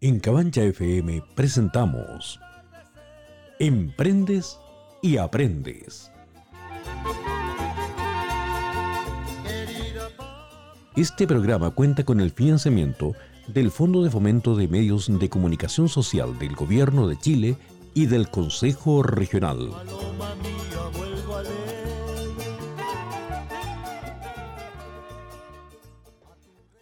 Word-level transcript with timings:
En 0.00 0.20
Cabancha 0.20 0.62
FM 0.62 1.20
presentamos 1.34 2.38
Emprendes 3.58 4.58
y 5.02 5.16
Aprendes. 5.16 6.12
Este 10.94 11.26
programa 11.26 11.70
cuenta 11.70 12.04
con 12.04 12.20
el 12.20 12.30
financiamiento 12.30 13.14
del 13.48 13.72
Fondo 13.72 14.04
de 14.04 14.10
Fomento 14.10 14.54
de 14.54 14.68
Medios 14.68 15.10
de 15.18 15.28
Comunicación 15.28 15.88
Social 15.88 16.38
del 16.38 16.54
Gobierno 16.54 17.08
de 17.08 17.18
Chile 17.18 17.56
y 17.94 18.06
del 18.06 18.30
Consejo 18.30 19.02
Regional. 19.02 19.72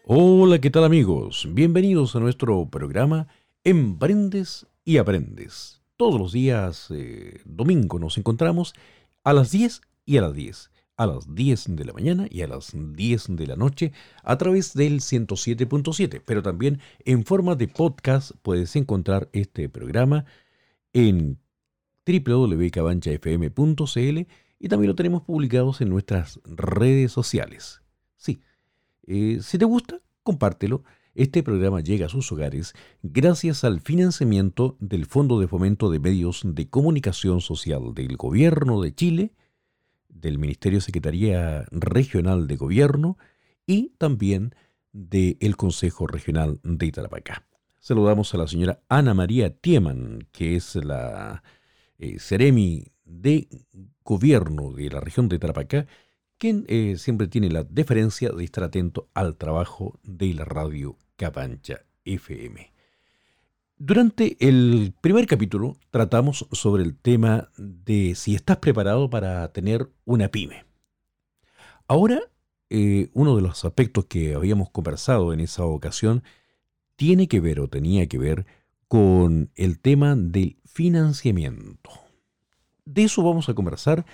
Hola, 0.07 0.61
¿qué 0.61 0.69
tal 0.69 0.85
amigos? 0.85 1.49
Bienvenidos 1.51 2.15
a 2.15 2.21
nuestro 2.21 2.69
programa 2.69 3.27
Emprendes 3.65 4.67
y 4.85 4.99
Aprendes. 4.99 5.81
Todos 5.97 6.21
los 6.21 6.33
días 6.33 6.89
eh, 6.91 7.41
domingo 7.47 7.99
nos 7.99 8.19
encontramos 8.19 8.75
a 9.23 9.33
las 9.33 9.51
10 9.51 9.81
y 10.05 10.19
a 10.19 10.21
las 10.21 10.35
10. 10.35 10.71
A 10.99 11.07
las 11.07 11.35
10 11.35 11.77
de 11.77 11.85
la 11.87 11.95
mañana 11.95 12.27
y 12.29 12.43
a 12.43 12.49
las 12.49 12.73
10 12.75 13.35
de 13.35 13.47
la 13.47 13.57
noche 13.57 13.93
a 14.23 14.37
través 14.37 14.75
del 14.75 15.01
107.7. 15.01 16.21
Pero 16.23 16.43
también 16.43 16.81
en 17.07 17.25
forma 17.25 17.55
de 17.55 17.69
podcast 17.69 18.33
puedes 18.43 18.77
encontrar 18.77 19.31
este 19.33 19.71
programa 19.71 20.27
en 20.93 21.39
www.cabanchafm.cl 22.07 24.19
y 24.59 24.69
también 24.69 24.89
lo 24.89 24.97
tenemos 24.97 25.23
publicados 25.23 25.81
en 25.81 25.89
nuestras 25.89 26.41
redes 26.45 27.11
sociales. 27.11 27.81
Sí, 28.19 28.43
eh, 29.07 29.39
si 29.43 29.59
te 29.59 29.65
gusta, 29.65 30.01
compártelo. 30.23 30.85
Este 31.15 31.45
programa 31.45 31.81
llega 31.81 32.07
a 32.07 32.09
sus 32.09 32.31
hogares 32.33 32.75
gracias 33.03 33.63
al 33.63 33.81
financiamiento 33.81 34.77
del 34.81 35.07
Fondo 35.07 35.39
de 35.39 35.47
Fomento 35.47 35.89
de 35.91 36.01
Medios 36.01 36.43
de 36.45 36.69
Comunicación 36.69 37.41
Social 37.41 37.95
del 37.95 38.17
Gobierno 38.17 38.83
de 38.83 38.95
Chile, 38.95 39.33
del 40.09 40.39
Ministerio 40.39 40.81
Secretaría 40.81 41.67
Regional 41.71 42.49
de 42.49 42.57
Gobierno 42.57 43.17
y 43.65 43.91
también 43.99 44.55
del 44.93 45.57
Consejo 45.57 46.07
Regional 46.07 46.61
de 46.65 46.91
Tarapacá. 46.91 47.47
Saludamos 47.79 48.35
a 48.35 48.39
la 48.39 48.49
señora 48.49 48.83
Ana 48.89 49.15
María 49.15 49.55
Tieman, 49.55 50.27
que 50.33 50.57
es 50.57 50.75
la 50.77 51.43
eh, 51.99 52.19
Ceremi 52.19 52.87
de 53.05 53.49
Gobierno 54.03 54.73
de 54.73 54.89
la 54.89 55.01
región 55.01 55.29
de 55.29 55.39
Tarapacá, 55.39 55.87
quien 56.39 56.65
eh, 56.69 56.97
siempre 56.99 57.29
tiene 57.29 57.51
la 57.51 57.65
deferencia 57.65 58.31
de 58.31 58.45
estar 58.45 58.65
atento 58.65 59.09
al 59.15 59.37
trabajo 59.37 59.99
de 60.03 60.35
la 60.35 60.45
radio 60.45 60.99
Capancha 61.17 61.85
FM. 62.05 62.73
Durante 63.77 64.37
el 64.41 64.95
primer 65.01 65.27
capítulo 65.27 65.77
tratamos 65.91 66.47
sobre 66.53 66.85
el 66.85 66.97
tema 66.97 67.51
de 67.57 68.15
si 68.15 68.35
estás 68.35 68.59
preparado 68.59 69.11
para 69.11 69.53
tener 69.53 69.91
una 70.05 70.29
pyme. 70.29 70.65
Ahora, 71.89 72.21
eh, 72.71 73.11
uno 73.13 73.37
de 73.37 73.43
los 73.43 73.65
aspectos 73.65 74.07
que 74.07 74.35
habíamos 74.35 74.71
conversado 74.71 75.33
en 75.33 75.41
esa 75.41 75.65
ocasión 75.65 76.23
tiene 76.97 77.29
que 77.29 77.41
ver 77.41 77.61
o 77.61 77.69
tenía 77.69 78.07
que 78.07 78.19
ver 78.19 78.47
con 78.89 79.51
el 79.55 79.81
tema 79.81 80.15
del 80.15 80.57
financiamiento. 80.65 81.91
De 82.85 83.05
eso 83.05 83.23
vamos 83.23 83.49
a 83.49 83.55
conversar 83.55 84.07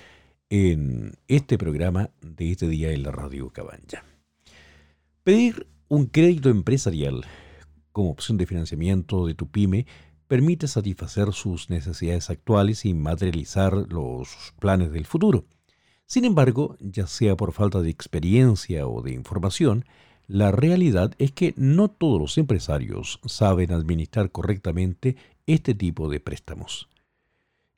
en 0.50 1.14
este 1.28 1.56
programa 1.56 2.10
de 2.20 2.50
este 2.50 2.68
día 2.68 2.90
en 2.90 3.04
la 3.04 3.12
Radio 3.12 3.50
Cabancha. 3.50 4.04
Pedir 5.22 5.68
un 5.88 6.06
crédito 6.06 6.48
empresarial 6.48 7.24
como 7.92 8.10
opción 8.10 8.36
de 8.36 8.46
financiamiento 8.46 9.26
de 9.26 9.34
tu 9.34 9.48
pyme 9.48 9.86
permite 10.26 10.66
satisfacer 10.66 11.32
sus 11.32 11.70
necesidades 11.70 12.30
actuales 12.30 12.84
y 12.84 12.94
materializar 12.94 13.72
los 13.74 14.54
planes 14.58 14.90
del 14.90 15.06
futuro. 15.06 15.44
Sin 16.04 16.24
embargo, 16.24 16.76
ya 16.80 17.06
sea 17.06 17.36
por 17.36 17.52
falta 17.52 17.80
de 17.80 17.90
experiencia 17.90 18.88
o 18.88 19.02
de 19.02 19.12
información, 19.12 19.84
la 20.26 20.50
realidad 20.50 21.14
es 21.18 21.30
que 21.30 21.54
no 21.56 21.88
todos 21.88 22.20
los 22.20 22.38
empresarios 22.38 23.20
saben 23.24 23.72
administrar 23.72 24.32
correctamente 24.32 25.16
este 25.46 25.74
tipo 25.74 26.08
de 26.08 26.18
préstamos. 26.18 26.88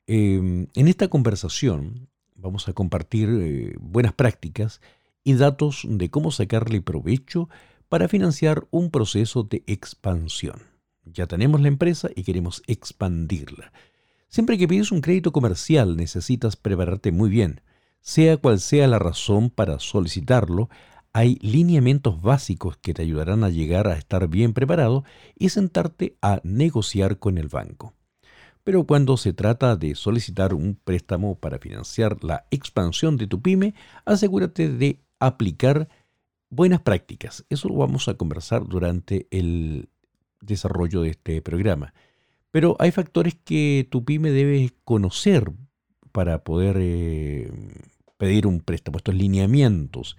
Em, 0.07 0.67
en 0.75 0.87
esta 0.87 1.07
conversación 1.07 2.09
Vamos 2.43 2.67
a 2.67 2.73
compartir 2.73 3.29
eh, 3.29 3.73
buenas 3.79 4.11
prácticas 4.11 4.81
y 5.23 5.35
datos 5.35 5.85
de 5.87 6.09
cómo 6.09 6.29
sacarle 6.29 6.81
provecho 6.81 7.47
para 7.87 8.09
financiar 8.09 8.67
un 8.69 8.91
proceso 8.91 9.43
de 9.43 9.63
expansión. 9.65 10.61
Ya 11.05 11.25
tenemos 11.25 11.61
la 11.61 11.69
empresa 11.69 12.09
y 12.13 12.23
queremos 12.23 12.61
expandirla. 12.67 13.71
Siempre 14.27 14.57
que 14.57 14.67
pides 14.67 14.91
un 14.91 14.99
crédito 14.99 15.31
comercial 15.31 15.95
necesitas 15.95 16.57
prepararte 16.57 17.13
muy 17.13 17.29
bien. 17.29 17.61
Sea 18.01 18.35
cual 18.35 18.59
sea 18.59 18.89
la 18.89 18.99
razón 18.99 19.49
para 19.49 19.79
solicitarlo, 19.79 20.69
hay 21.13 21.35
lineamientos 21.35 22.21
básicos 22.21 22.75
que 22.75 22.93
te 22.93 23.03
ayudarán 23.03 23.45
a 23.45 23.51
llegar 23.51 23.87
a 23.87 23.95
estar 23.95 24.27
bien 24.27 24.51
preparado 24.51 25.05
y 25.39 25.47
sentarte 25.47 26.17
a 26.21 26.41
negociar 26.43 27.19
con 27.19 27.37
el 27.37 27.47
banco. 27.47 27.93
Pero 28.63 28.85
cuando 28.85 29.17
se 29.17 29.33
trata 29.33 29.75
de 29.75 29.95
solicitar 29.95 30.53
un 30.53 30.75
préstamo 30.81 31.35
para 31.35 31.59
financiar 31.59 32.23
la 32.23 32.45
expansión 32.49 33.17
de 33.17 33.27
tu 33.27 33.41
pyme, 33.41 33.73
asegúrate 34.05 34.69
de 34.69 35.01
aplicar 35.19 35.89
buenas 36.49 36.81
prácticas. 36.81 37.45
Eso 37.49 37.67
lo 37.67 37.75
vamos 37.75 38.07
a 38.07 38.13
conversar 38.13 38.65
durante 38.65 39.27
el 39.31 39.89
desarrollo 40.41 41.01
de 41.01 41.09
este 41.09 41.41
programa. 41.41 41.93
Pero 42.51 42.75
hay 42.79 42.91
factores 42.91 43.35
que 43.43 43.87
tu 43.89 44.05
pyme 44.05 44.31
debe 44.31 44.71
conocer 44.85 45.51
para 46.11 46.43
poder 46.43 46.77
eh, 46.79 47.51
pedir 48.17 48.45
un 48.47 48.61
préstamo, 48.61 48.97
estos 48.97 49.15
lineamientos. 49.15 50.17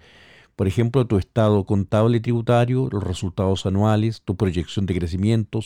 Por 0.55 0.67
ejemplo, 0.67 1.07
tu 1.07 1.17
estado 1.17 1.65
contable 1.65 2.19
tributario, 2.19 2.89
los 2.91 3.03
resultados 3.03 3.65
anuales, 3.65 4.21
tu 4.21 4.35
proyección 4.35 4.85
de 4.85 4.95
crecimiento, 4.95 5.59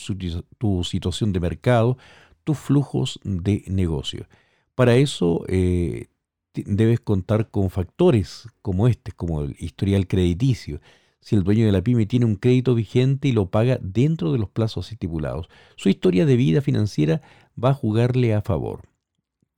tu 0.58 0.84
situación 0.84 1.32
de 1.32 1.40
mercado, 1.40 1.96
tus 2.44 2.58
flujos 2.58 3.20
de 3.24 3.64
negocio. 3.66 4.26
Para 4.74 4.96
eso 4.96 5.44
eh, 5.48 6.06
debes 6.54 7.00
contar 7.00 7.50
con 7.50 7.70
factores 7.70 8.48
como 8.62 8.88
este, 8.88 9.12
como 9.12 9.42
el 9.42 9.56
historial 9.58 10.06
crediticio. 10.06 10.80
Si 11.20 11.36
el 11.36 11.44
dueño 11.44 11.66
de 11.66 11.72
la 11.72 11.82
pyme 11.82 12.06
tiene 12.06 12.24
un 12.24 12.36
crédito 12.36 12.74
vigente 12.74 13.28
y 13.28 13.32
lo 13.32 13.50
paga 13.50 13.78
dentro 13.82 14.32
de 14.32 14.38
los 14.38 14.48
plazos 14.48 14.90
estipulados, 14.90 15.48
su 15.76 15.88
historia 15.88 16.24
de 16.24 16.36
vida 16.36 16.62
financiera 16.62 17.20
va 17.62 17.70
a 17.70 17.74
jugarle 17.74 18.34
a 18.34 18.40
favor. 18.40 18.89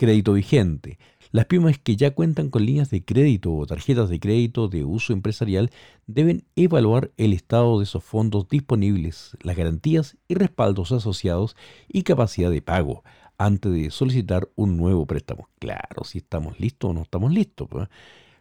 Crédito 0.02 0.32
vigente. 0.32 0.98
Las 1.30 1.46
pymes 1.46 1.78
que 1.78 1.94
ya 1.94 2.10
cuentan 2.10 2.50
con 2.50 2.66
líneas 2.66 2.90
de 2.90 3.04
crédito 3.04 3.54
o 3.54 3.66
tarjetas 3.66 4.08
de 4.08 4.18
crédito 4.18 4.66
de 4.66 4.82
uso 4.82 5.12
empresarial 5.12 5.70
deben 6.08 6.42
evaluar 6.56 7.12
el 7.18 7.32
estado 7.32 7.78
de 7.78 7.84
esos 7.84 8.02
fondos 8.02 8.48
disponibles, 8.48 9.36
las 9.42 9.56
garantías 9.56 10.16
y 10.26 10.34
respaldos 10.34 10.90
asociados 10.90 11.54
y 11.86 12.02
capacidad 12.02 12.50
de 12.50 12.62
pago 12.62 13.04
antes 13.38 13.70
de 13.70 13.92
solicitar 13.92 14.48
un 14.56 14.76
nuevo 14.76 15.06
préstamo. 15.06 15.48
Claro, 15.60 16.02
si 16.02 16.18
estamos 16.18 16.58
listos 16.58 16.90
o 16.90 16.94
no 16.94 17.02
estamos 17.02 17.32
listos. 17.32 17.68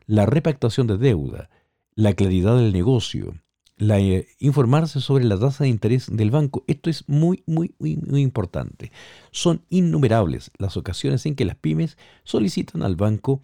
La 0.07 0.25
repactación 0.25 0.87
de 0.87 0.97
deuda, 0.97 1.51
la 1.93 2.13
claridad 2.13 2.57
del 2.57 2.73
negocio, 2.73 3.35
la, 3.81 3.99
eh, 3.99 4.27
informarse 4.37 5.01
sobre 5.01 5.23
la 5.25 5.39
tasa 5.39 5.63
de 5.63 5.69
interés 5.71 6.05
del 6.11 6.29
banco. 6.29 6.63
Esto 6.67 6.91
es 6.91 7.09
muy, 7.09 7.43
muy, 7.47 7.73
muy, 7.79 7.97
muy 7.97 8.21
importante. 8.21 8.91
Son 9.31 9.63
innumerables 9.69 10.51
las 10.59 10.77
ocasiones 10.77 11.25
en 11.25 11.35
que 11.35 11.45
las 11.45 11.55
pymes 11.55 11.97
solicitan 12.23 12.83
al 12.83 12.95
banco 12.95 13.41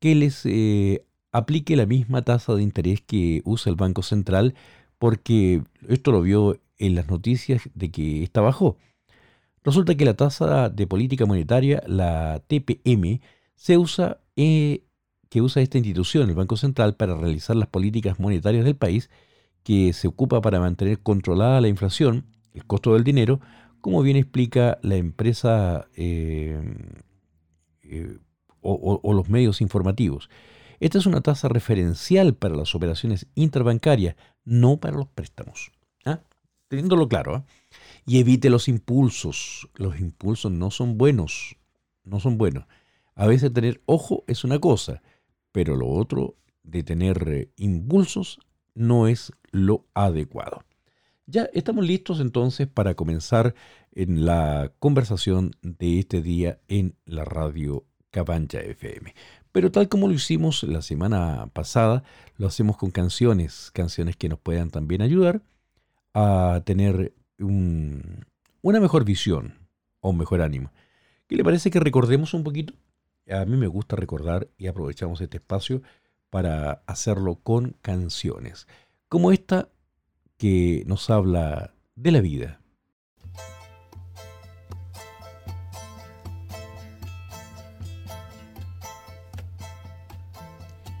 que 0.00 0.14
les 0.14 0.40
eh, 0.46 1.04
aplique 1.32 1.76
la 1.76 1.84
misma 1.84 2.22
tasa 2.22 2.54
de 2.54 2.62
interés 2.62 3.02
que 3.02 3.42
usa 3.44 3.68
el 3.68 3.76
Banco 3.76 4.02
Central, 4.02 4.54
porque 4.98 5.62
esto 5.86 6.12
lo 6.12 6.22
vio 6.22 6.58
en 6.78 6.94
las 6.94 7.08
noticias 7.08 7.68
de 7.74 7.90
que 7.90 8.22
está 8.22 8.40
bajó. 8.40 8.78
Resulta 9.64 9.94
que 9.96 10.06
la 10.06 10.14
tasa 10.14 10.70
de 10.70 10.86
política 10.86 11.26
monetaria, 11.26 11.82
la 11.86 12.42
TPM, 12.46 13.20
se 13.54 13.76
usa, 13.76 14.18
eh, 14.36 14.84
que 15.28 15.42
usa 15.42 15.60
esta 15.60 15.76
institución, 15.76 16.30
el 16.30 16.34
Banco 16.34 16.56
Central, 16.56 16.96
para 16.96 17.16
realizar 17.16 17.54
las 17.56 17.68
políticas 17.68 18.18
monetarias 18.18 18.64
del 18.64 18.76
país, 18.76 19.10
que 19.64 19.92
se 19.92 20.06
ocupa 20.06 20.40
para 20.40 20.60
mantener 20.60 21.00
controlada 21.00 21.60
la 21.60 21.68
inflación, 21.68 22.26
el 22.52 22.64
costo 22.66 22.94
del 22.94 23.02
dinero, 23.02 23.40
como 23.80 24.02
bien 24.02 24.16
explica 24.16 24.78
la 24.82 24.96
empresa 24.96 25.88
eh, 25.96 26.58
eh, 27.82 28.18
o, 28.60 29.12
los 29.12 29.28
medios 29.28 29.60
informativos. 29.60 30.30
Esta 30.80 30.98
es 30.98 31.06
una 31.06 31.20
tasa 31.20 31.48
referencial 31.48 32.34
para 32.34 32.56
las 32.56 32.74
operaciones 32.74 33.26
interbancarias, 33.34 34.16
no 34.44 34.78
para 34.78 34.96
los 34.96 35.08
préstamos. 35.08 35.72
¿ah? 36.04 36.20
Teniéndolo 36.68 37.08
claro. 37.08 37.36
¿ah? 37.36 37.44
Y 38.06 38.18
evite 38.18 38.50
los 38.50 38.68
impulsos. 38.68 39.68
Los 39.74 39.98
impulsos 40.00 40.52
no 40.52 40.70
son 40.70 40.98
buenos. 40.98 41.56
No 42.04 42.20
son 42.20 42.38
buenos. 42.38 42.64
A 43.14 43.26
veces 43.26 43.52
tener 43.52 43.82
ojo 43.86 44.24
es 44.26 44.44
una 44.44 44.58
cosa, 44.58 45.02
pero 45.52 45.76
lo 45.76 45.88
otro 45.88 46.36
de 46.62 46.82
tener 46.82 47.28
eh, 47.28 47.50
impulsos 47.56 48.40
no 48.74 49.08
es 49.08 49.32
lo 49.50 49.86
adecuado. 49.94 50.64
Ya 51.26 51.48
estamos 51.54 51.86
listos 51.86 52.20
entonces 52.20 52.66
para 52.68 52.94
comenzar 52.94 53.54
en 53.92 54.26
la 54.26 54.72
conversación 54.78 55.52
de 55.62 56.00
este 56.00 56.20
día 56.20 56.58
en 56.68 56.96
la 57.06 57.24
radio 57.24 57.84
Cabancha 58.10 58.60
FM. 58.60 59.14
Pero 59.52 59.70
tal 59.70 59.88
como 59.88 60.08
lo 60.08 60.14
hicimos 60.14 60.64
la 60.64 60.82
semana 60.82 61.48
pasada, 61.52 62.02
lo 62.36 62.46
hacemos 62.46 62.76
con 62.76 62.90
canciones, 62.90 63.70
canciones 63.72 64.16
que 64.16 64.28
nos 64.28 64.38
puedan 64.38 64.70
también 64.70 65.00
ayudar 65.00 65.42
a 66.12 66.62
tener 66.64 67.14
una 67.38 68.80
mejor 68.80 69.04
visión 69.04 69.54
o 70.00 70.10
un 70.10 70.18
mejor 70.18 70.42
ánimo. 70.42 70.72
¿Qué 71.26 71.36
le 71.36 71.44
parece 71.44 71.70
que 71.70 71.80
recordemos 71.80 72.34
un 72.34 72.44
poquito? 72.44 72.74
A 73.30 73.44
mí 73.44 73.56
me 73.56 73.66
gusta 73.66 73.96
recordar 73.96 74.48
y 74.58 74.66
aprovechamos 74.66 75.20
este 75.20 75.38
espacio 75.38 75.82
para 76.34 76.82
hacerlo 76.88 77.36
con 77.36 77.76
canciones, 77.80 78.66
como 79.08 79.30
esta 79.30 79.68
que 80.36 80.82
nos 80.84 81.08
habla 81.08 81.74
de 81.94 82.10
la 82.10 82.20
vida, 82.20 82.60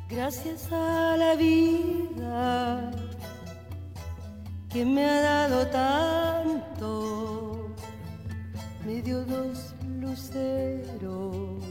Gracias 0.08 0.70
a 0.70 1.16
la 1.16 1.34
vida 1.34 2.92
que 4.72 4.84
me 4.84 5.04
ha 5.04 5.20
dado 5.20 5.66
tanto, 5.66 7.74
me 8.86 9.02
dio 9.02 9.24
dos 9.24 9.74
luceros 9.98 11.63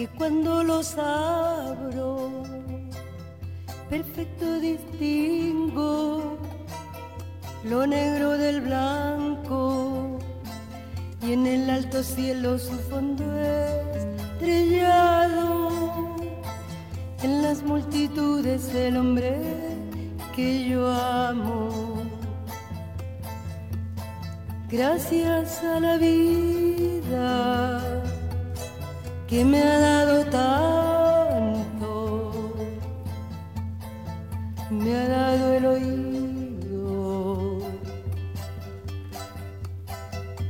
que 0.00 0.08
cuando 0.16 0.64
los 0.64 0.96
abro, 0.96 2.42
perfecto 3.90 4.58
distingo 4.58 6.38
lo 7.64 7.86
negro 7.86 8.38
del 8.38 8.62
blanco 8.62 10.18
y 11.20 11.34
en 11.34 11.46
el 11.46 11.68
alto 11.68 12.02
cielo 12.02 12.58
su 12.58 12.78
fondo 12.88 13.24
estrellado 14.38 15.68
en 17.22 17.42
las 17.42 17.62
multitudes 17.62 18.74
el 18.74 18.96
hombre 18.96 19.36
que 20.34 20.66
yo 20.66 20.90
amo. 20.90 22.04
Gracias 24.70 25.62
a 25.62 25.78
la 25.78 25.98
vida 25.98 27.89
que 29.30 29.44
me 29.44 29.62
ha 29.62 29.78
dado 29.78 30.24
tanto, 30.24 32.32
me 34.70 34.92
ha 34.92 35.08
dado 35.08 35.52
el 35.52 35.66
oído, 35.66 37.58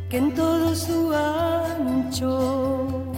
que 0.09 0.17
en 0.17 0.35
todo 0.35 0.75
su 0.75 1.12
ancho 1.12 3.12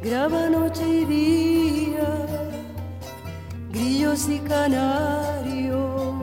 graba 0.00 0.48
noche 0.48 0.88
y 0.88 1.04
día, 1.04 2.26
grillos 3.72 4.28
y 4.28 4.38
canarios, 4.38 6.14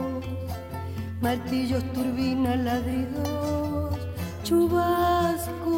martillos, 1.19 1.84
turbinas, 1.92 2.60
ladridos, 2.60 3.98
chubasco 4.44 5.69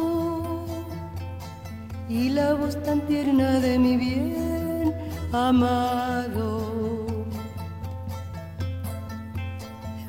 y 2.12 2.28
la 2.28 2.52
voz 2.52 2.76
tan 2.82 3.00
tierna 3.06 3.58
de 3.58 3.78
mi 3.78 3.96
bien 3.96 4.94
amado. 5.32 7.06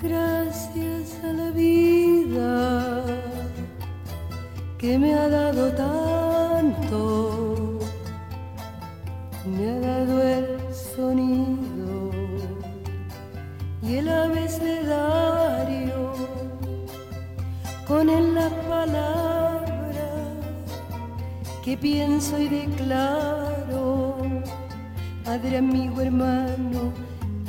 Gracias 0.02 1.06
a 1.24 1.32
la 1.32 1.50
vida 1.52 3.06
que 4.78 5.00
me 5.00 5.14
ha 5.14 5.30
dado 5.30 5.72
tanto 5.72 7.00
me 9.46 9.70
ha 9.72 9.80
dado 9.80 10.16
el 10.22 10.46
sonido 10.96 12.12
y 13.82 13.96
el 14.00 14.10
abecedario 14.10 16.00
con 17.88 18.10
él 18.10 18.36
las 18.36 18.52
palabras 18.68 19.03
que 21.64 21.78
pienso 21.78 22.38
y 22.40 22.50
declaro, 22.50 24.18
Padre, 25.24 25.58
amigo, 25.58 26.02
hermano 26.02 26.92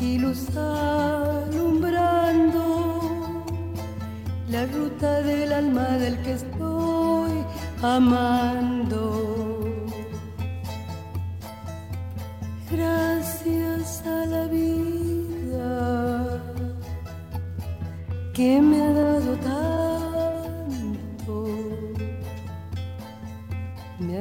y 0.00 0.18
luz 0.18 0.48
alumbrando 0.56 1.84
la 4.48 4.66
ruta 4.66 5.20
del 5.22 5.52
alma 5.52 5.88
del 5.98 6.16
que 6.22 6.32
estoy 6.32 7.32
amando. 7.82 9.34
gracias 12.76 14.02
a 14.06 14.26
la 14.26 14.46
vida 14.46 15.70
que 18.32 18.60
me 18.60 18.82
ha 18.82 18.92
dado 18.92 19.23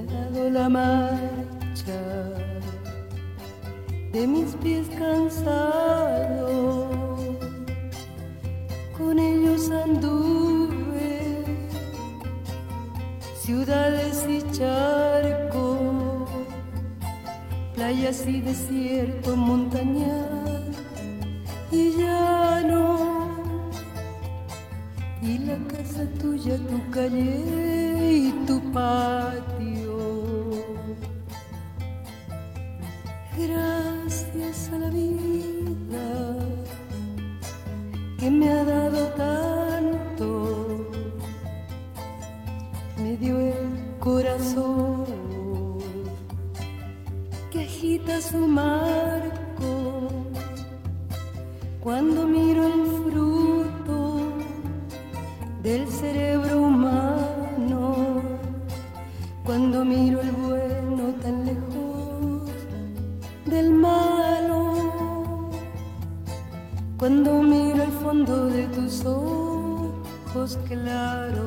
dado 0.03 0.49
la 0.49 0.69
marcha 0.69 2.01
de 4.11 4.27
mis 4.27 4.55
pies 4.55 4.87
cansados, 4.97 6.87
con 8.97 9.19
ellos 9.19 9.69
anduve 9.71 11.45
ciudades 13.35 14.25
y 14.29 14.41
charcos 14.51 15.83
playas 17.83 18.25
y 18.27 18.39
desierto, 18.39 19.35
montañas 19.35 20.77
y 21.71 21.91
llano. 21.97 23.33
Y 25.21 25.37
la 25.39 25.57
casa 25.67 26.05
tuya, 26.21 26.57
tu 26.57 26.91
calle 26.91 27.41
y 28.27 28.31
tu 28.45 28.61
patio. 28.71 29.52
Me 38.43 38.49
ha 38.49 38.63
dado 38.65 39.07
tanto, 39.15 40.87
me 42.97 43.15
dio 43.17 43.39
el 43.39 43.97
corazón 43.99 45.03
su 48.21 48.47
marco 48.47 48.82
ojos 70.43 70.59
claros. 70.67 71.42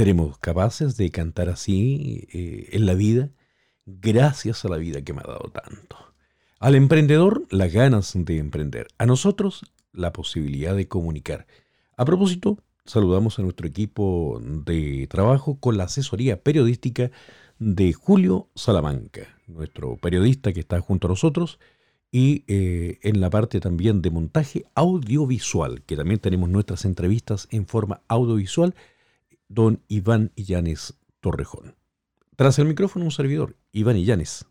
¿Seremos 0.00 0.38
capaces 0.38 0.96
de 0.96 1.10
cantar 1.10 1.50
así 1.50 2.26
eh, 2.32 2.70
en 2.72 2.86
la 2.86 2.94
vida? 2.94 3.28
Gracias 3.84 4.64
a 4.64 4.70
la 4.70 4.78
vida 4.78 5.02
que 5.02 5.12
me 5.12 5.20
ha 5.20 5.28
dado 5.28 5.52
tanto. 5.52 5.94
Al 6.58 6.74
emprendedor, 6.74 7.46
las 7.50 7.70
ganas 7.70 8.14
de 8.16 8.38
emprender. 8.38 8.86
A 8.96 9.04
nosotros, 9.04 9.70
la 9.92 10.10
posibilidad 10.14 10.74
de 10.74 10.88
comunicar. 10.88 11.46
A 11.98 12.06
propósito, 12.06 12.56
saludamos 12.86 13.38
a 13.38 13.42
nuestro 13.42 13.66
equipo 13.66 14.40
de 14.42 15.06
trabajo 15.06 15.60
con 15.60 15.76
la 15.76 15.84
asesoría 15.84 16.42
periodística 16.42 17.10
de 17.58 17.92
Julio 17.92 18.48
Salamanca, 18.54 19.28
nuestro 19.48 19.98
periodista 19.98 20.54
que 20.54 20.60
está 20.60 20.80
junto 20.80 21.08
a 21.08 21.10
nosotros, 21.10 21.58
y 22.10 22.44
eh, 22.48 23.00
en 23.02 23.20
la 23.20 23.28
parte 23.28 23.60
también 23.60 24.00
de 24.00 24.08
montaje 24.08 24.64
audiovisual, 24.74 25.82
que 25.82 25.94
también 25.94 26.20
tenemos 26.20 26.48
nuestras 26.48 26.86
entrevistas 26.86 27.48
en 27.50 27.66
forma 27.66 28.00
audiovisual, 28.08 28.74
don 29.50 29.82
Iván 29.88 30.32
Illanes 30.36 30.94
Torrejón. 31.20 31.76
Tras 32.36 32.58
el 32.58 32.68
micrófono 32.68 33.04
un 33.04 33.10
servidor, 33.10 33.56
Iván 33.72 33.98
Illanes. 33.98 34.46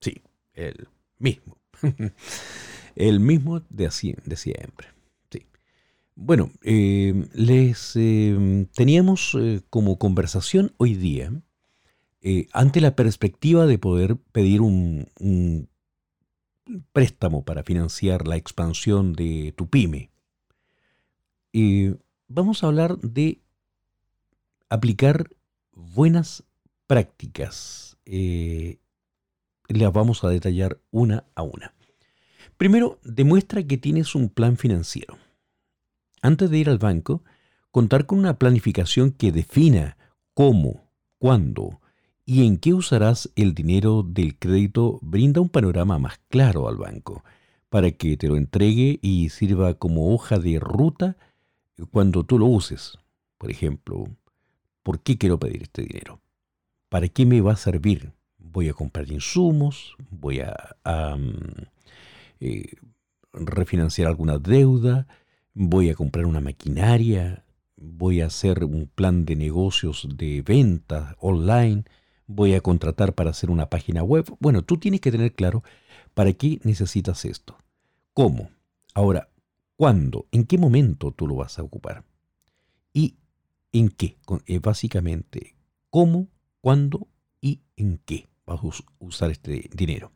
Sí, 0.00 0.20
el 0.52 0.88
mismo. 1.18 1.56
el 2.96 3.20
mismo 3.20 3.60
de, 3.70 3.86
así, 3.86 4.14
de 4.26 4.36
siempre. 4.36 4.88
Bueno, 6.22 6.50
eh, 6.62 7.28
les 7.32 7.96
eh, 7.96 8.66
teníamos 8.74 9.34
eh, 9.40 9.62
como 9.70 9.98
conversación 9.98 10.74
hoy 10.76 10.94
día, 10.94 11.32
ante 12.52 12.82
la 12.82 12.94
perspectiva 12.94 13.64
de 13.64 13.78
poder 13.78 14.16
pedir 14.16 14.60
un, 14.60 15.08
préstamo 16.92 17.42
para 17.42 17.62
financiar 17.62 18.28
la 18.28 18.36
expansión 18.36 19.14
de 19.14 19.54
tu 19.56 19.70
pyme, 19.70 20.10
vamos 22.28 22.62
a 22.62 22.66
hablar 22.66 22.98
de 22.98 23.40
aplicar 24.70 25.28
buenas 25.72 26.44
prácticas. 26.86 27.98
las 29.68 29.92
vamos 29.92 30.24
a 30.24 30.30
detallar 30.30 30.80
una 30.90 31.24
a 31.34 31.42
una. 31.42 31.74
Primero, 32.56 32.98
demuestra 33.04 33.62
que 33.62 33.76
tienes 33.76 34.14
un 34.14 34.30
plan 34.30 34.56
financiero 34.56 35.18
antes 36.22 36.50
de 36.50 36.58
ir 36.58 36.68
al 36.68 36.78
banco, 36.78 37.24
contar 37.70 38.06
con 38.06 38.18
una 38.18 38.38
planificación 38.38 39.10
que 39.10 39.32
defina 39.32 39.96
cómo, 40.34 40.90
cuándo 41.18 41.80
y 42.24 42.46
en 42.46 42.58
qué 42.58 42.74
usarás 42.74 43.30
el 43.36 43.54
dinero 43.54 44.02
del 44.02 44.38
crédito 44.38 44.98
brinda 45.02 45.40
un 45.40 45.48
panorama 45.48 45.98
más 45.98 46.20
claro 46.28 46.68
al 46.68 46.76
banco 46.76 47.24
para 47.68 47.90
que 47.92 48.16
te 48.16 48.28
lo 48.28 48.36
entregue 48.36 48.98
y 49.02 49.28
sirva 49.30 49.74
como 49.74 50.12
hoja 50.12 50.38
de 50.38 50.58
ruta 50.58 51.16
cuando 51.90 52.24
tú 52.24 52.38
lo 52.38 52.46
uses. 52.46 52.98
Por 53.38 53.50
ejemplo, 53.50 54.06
¿por 54.82 55.00
qué 55.00 55.18
quiero 55.18 55.38
pedir 55.38 55.62
este 55.62 55.82
dinero? 55.82 56.20
¿Para 56.88 57.08
qué 57.08 57.26
me 57.26 57.40
va 57.40 57.52
a 57.52 57.56
servir? 57.56 58.12
Voy 58.38 58.68
a 58.68 58.74
comprar 58.74 59.10
insumos, 59.10 59.96
voy 60.10 60.40
a, 60.40 60.76
mm, 61.16 61.62
eh, 62.40 62.72
refinanciar 63.32 64.08
alguna 64.08 64.38
deuda, 64.38 65.06
voy 65.54 65.90
a 65.90 65.94
comprar 65.94 66.26
una 66.26 66.40
maquinaria, 66.40 67.44
voy 67.76 68.20
a 68.20 68.26
hacer 68.26 68.64
un 68.64 68.86
plan 68.86 69.24
de 69.24 69.36
negocios 69.36 70.08
de 70.16 70.42
venta 70.42 71.16
online, 71.20 71.84
voy 72.26 72.54
a 72.54 72.60
contratar 72.60 73.14
para 73.14 73.30
hacer 73.30 73.50
una 73.50 73.70
página 73.70 74.02
web. 74.02 74.24
Bueno, 74.40 74.62
tú 74.62 74.78
tienes 74.78 75.00
que 75.00 75.10
tener 75.10 75.34
claro 75.34 75.62
para 76.14 76.32
qué 76.32 76.60
necesitas 76.64 77.24
esto. 77.24 77.56
¿Cómo? 78.14 78.50
Ahora, 78.94 79.28
¿cuándo? 79.76 80.26
¿En 80.32 80.44
qué 80.44 80.58
momento 80.58 81.12
tú 81.12 81.26
lo 81.26 81.36
vas 81.36 81.58
a 81.58 81.62
ocupar? 81.62 82.04
¿Y 82.92 83.14
en 83.72 83.88
qué? 83.88 84.16
Eh, 84.46 84.58
básicamente, 84.58 85.56
¿cómo, 85.90 86.28
cuándo 86.60 87.08
y 87.40 87.60
en 87.76 87.98
qué 88.04 88.28
vas 88.46 88.60
a 88.62 88.68
usar 88.98 89.30
este 89.30 89.68
dinero? 89.74 90.12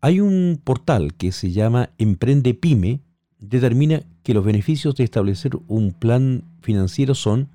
Hay 0.00 0.20
un 0.20 0.60
portal 0.62 1.14
que 1.14 1.30
se 1.30 1.52
llama 1.52 1.90
Emprende 1.98 2.54
Pyme, 2.54 3.00
determina 3.38 4.02
que 4.22 4.34
los 4.34 4.44
beneficios 4.44 4.94
de 4.94 5.04
establecer 5.04 5.52
un 5.66 5.92
plan 5.92 6.44
financiero 6.62 7.14
son 7.14 7.48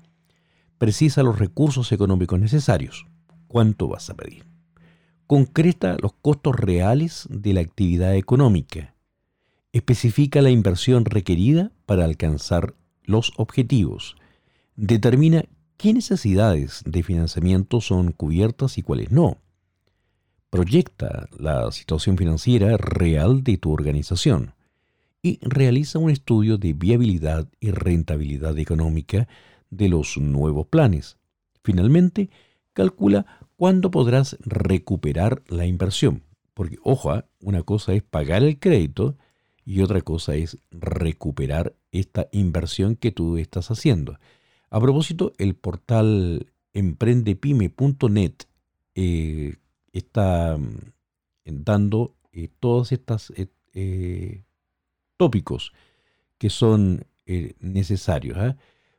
precisa 0.78 1.22
los 1.22 1.38
recursos 1.38 1.90
económicos 1.92 2.38
necesarios. 2.38 3.06
¿Cuánto 3.48 3.88
vas 3.88 4.10
a 4.10 4.14
pedir? 4.14 4.44
Concreta 5.26 5.96
los 6.00 6.12
costos 6.12 6.54
reales 6.54 7.26
de 7.30 7.52
la 7.52 7.60
actividad 7.60 8.14
económica. 8.14 8.94
Especifica 9.72 10.40
la 10.40 10.50
inversión 10.50 11.04
requerida 11.04 11.72
para 11.84 12.04
alcanzar 12.04 12.74
los 13.02 13.32
objetivos. 13.36 14.16
Determina 14.76 15.42
qué 15.78 15.94
necesidades 15.94 16.82
de 16.84 17.02
financiamiento 17.02 17.80
son 17.80 18.12
cubiertas 18.12 18.76
y 18.76 18.82
cuáles 18.82 19.10
no. 19.10 19.38
Proyecta 20.50 21.28
la 21.38 21.72
situación 21.72 22.18
financiera 22.18 22.76
real 22.76 23.42
de 23.42 23.56
tu 23.56 23.72
organización 23.72 24.54
y 25.22 25.38
realiza 25.40 25.98
un 25.98 26.10
estudio 26.10 26.58
de 26.58 26.74
viabilidad 26.74 27.48
y 27.58 27.70
rentabilidad 27.70 28.58
económica 28.58 29.28
de 29.70 29.88
los 29.88 30.18
nuevos 30.18 30.66
planes. 30.66 31.16
Finalmente, 31.64 32.28
calcula 32.74 33.24
cuándo 33.56 33.90
podrás 33.90 34.36
recuperar 34.40 35.42
la 35.48 35.64
inversión. 35.64 36.22
Porque, 36.52 36.76
ojo, 36.82 37.12
¿ah? 37.12 37.24
una 37.40 37.62
cosa 37.62 37.94
es 37.94 38.02
pagar 38.02 38.42
el 38.42 38.58
crédito 38.58 39.16
y 39.64 39.80
otra 39.80 40.02
cosa 40.02 40.34
es 40.34 40.58
recuperar 40.70 41.74
esta 41.92 42.28
inversión 42.30 42.94
que 42.94 43.10
tú 43.10 43.38
estás 43.38 43.70
haciendo. 43.70 44.18
A 44.70 44.80
propósito, 44.80 45.32
el 45.38 45.54
portal 45.54 46.52
emprendepyme.net 46.72 48.34
eh, 48.94 49.56
está 49.92 50.56
mm, 50.56 50.92
dando 51.44 52.16
eh, 52.32 52.48
todas 52.60 52.92
estas 52.92 53.32
eh, 53.72 54.42
tópicos 55.16 55.72
que 56.38 56.50
son 56.50 57.06
eh, 57.24 57.54
necesarios. 57.60 58.38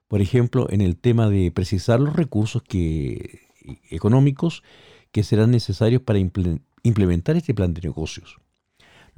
Por 0.08 0.22
ejemplo, 0.22 0.68
en 0.72 0.82
el 0.82 0.98
tema 0.98 1.30
de 1.30 1.52
precisar 1.52 2.00
los 2.00 2.16
recursos 2.16 2.64
económicos 3.92 4.64
que 5.12 5.24
serán 5.24 5.52
necesarios 5.52 6.02
para 6.02 6.20
implementar 6.20 7.36
este 7.36 7.54
plan 7.54 7.74
de 7.74 7.82
negocios. 7.82 8.40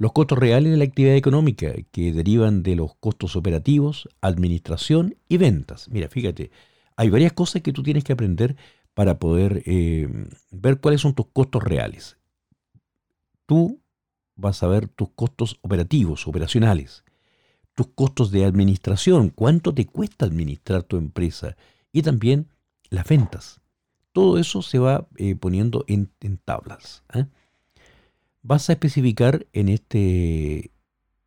Los 0.00 0.12
costos 0.12 0.38
reales 0.38 0.72
de 0.72 0.78
la 0.78 0.84
actividad 0.84 1.14
económica 1.14 1.74
que 1.92 2.10
derivan 2.10 2.62
de 2.62 2.74
los 2.74 2.94
costos 2.94 3.36
operativos, 3.36 4.08
administración 4.22 5.18
y 5.28 5.36
ventas. 5.36 5.90
Mira, 5.90 6.08
fíjate, 6.08 6.50
hay 6.96 7.10
varias 7.10 7.34
cosas 7.34 7.60
que 7.60 7.74
tú 7.74 7.82
tienes 7.82 8.02
que 8.02 8.14
aprender 8.14 8.56
para 8.94 9.18
poder 9.18 9.62
eh, 9.66 10.08
ver 10.52 10.80
cuáles 10.80 11.02
son 11.02 11.12
tus 11.12 11.26
costos 11.26 11.62
reales. 11.62 12.16
Tú 13.44 13.82
vas 14.36 14.62
a 14.62 14.68
ver 14.68 14.88
tus 14.88 15.10
costos 15.10 15.58
operativos, 15.60 16.26
operacionales, 16.26 17.04
tus 17.74 17.88
costos 17.88 18.30
de 18.30 18.46
administración, 18.46 19.28
cuánto 19.28 19.74
te 19.74 19.84
cuesta 19.84 20.24
administrar 20.24 20.82
tu 20.82 20.96
empresa 20.96 21.58
y 21.92 22.00
también 22.00 22.48
las 22.88 23.06
ventas. 23.06 23.60
Todo 24.12 24.38
eso 24.38 24.62
se 24.62 24.78
va 24.78 25.06
eh, 25.18 25.34
poniendo 25.34 25.84
en, 25.88 26.10
tablas. 26.42 27.04
¿eh? 27.12 27.26
Vas 28.42 28.68
a 28.68 28.74
especificar 28.74 29.46
en 29.52 29.68
este 29.68 30.70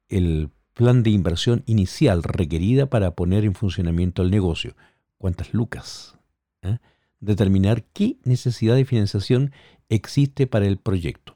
el 0.09 0.49
plan 0.73 1.03
de 1.03 1.11
inversión 1.11 1.63
inicial 1.65 2.23
requerida 2.23 2.87
para 2.87 3.11
poner 3.11 3.45
en 3.45 3.53
funcionamiento 3.53 4.23
el 4.23 4.31
negocio. 4.31 4.75
¿Cuántas 5.17 5.53
lucas? 5.53 6.17
¿eh? 6.61 6.79
Determinar 7.19 7.83
qué 7.93 8.17
necesidad 8.23 8.75
de 8.75 8.85
financiación 8.85 9.51
existe 9.89 10.47
para 10.47 10.65
el 10.65 10.77
proyecto 10.77 11.33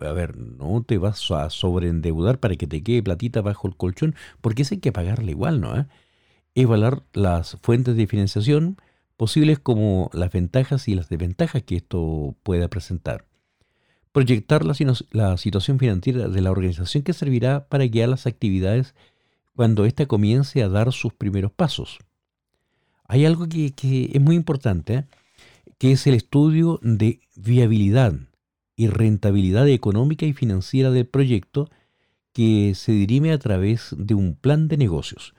a 0.00 0.12
ver, 0.12 0.36
no 0.36 0.82
te 0.82 0.98
vas 0.98 1.30
a 1.30 1.50
sobreendeudar 1.50 2.40
para 2.40 2.56
que 2.56 2.66
te 2.66 2.82
quede 2.82 3.02
platita 3.02 3.40
bajo 3.42 3.68
el 3.68 3.76
colchón, 3.76 4.14
porque 4.40 4.62
eso 4.62 4.74
hay 4.74 4.80
que 4.80 4.92
pagarle 4.92 5.32
igual, 5.32 5.60
¿no? 5.60 5.78
¿Eh? 5.78 5.86
Evaluar 6.54 7.02
las 7.12 7.58
fuentes 7.62 7.96
de 7.96 8.06
financiación 8.06 8.76
posibles 9.16 9.58
como 9.58 10.10
las 10.12 10.32
ventajas 10.32 10.88
y 10.88 10.94
las 10.94 11.08
desventajas 11.08 11.62
que 11.62 11.76
esto 11.76 12.36
pueda 12.42 12.68
presentar. 12.68 13.26
Proyectar 14.14 14.64
la, 14.64 15.36
situación 15.36 15.80
financiera 15.80 16.28
de 16.28 16.40
la 16.40 16.52
organización 16.52 17.02
que 17.02 17.12
servirá 17.12 17.66
para 17.66 17.84
guiar 17.86 18.10
las 18.10 18.28
actividades 18.28 18.94
cuando 19.56 19.86
ésta 19.86 20.06
comience 20.06 20.62
a 20.62 20.68
dar 20.68 20.92
sus 20.92 21.12
primeros 21.12 21.50
pasos. 21.50 21.98
Hay 23.08 23.26
algo 23.26 23.48
que, 23.48 23.72
que 23.72 24.12
es 24.14 24.20
muy 24.20 24.36
importante, 24.36 24.94
¿eh? 24.94 25.04
que 25.78 25.90
es 25.90 26.06
el 26.06 26.14
estudio 26.14 26.78
de 26.80 27.18
viabilidad 27.34 28.14
y 28.76 28.86
rentabilidad 28.86 29.68
económica 29.68 30.26
y 30.26 30.32
financiera 30.32 30.92
del 30.92 31.08
proyecto 31.08 31.68
que 32.32 32.76
se 32.76 32.92
dirime 32.92 33.32
a 33.32 33.38
través 33.40 33.96
de 33.98 34.14
un 34.14 34.36
plan 34.36 34.68
de 34.68 34.76
negocios. 34.76 35.34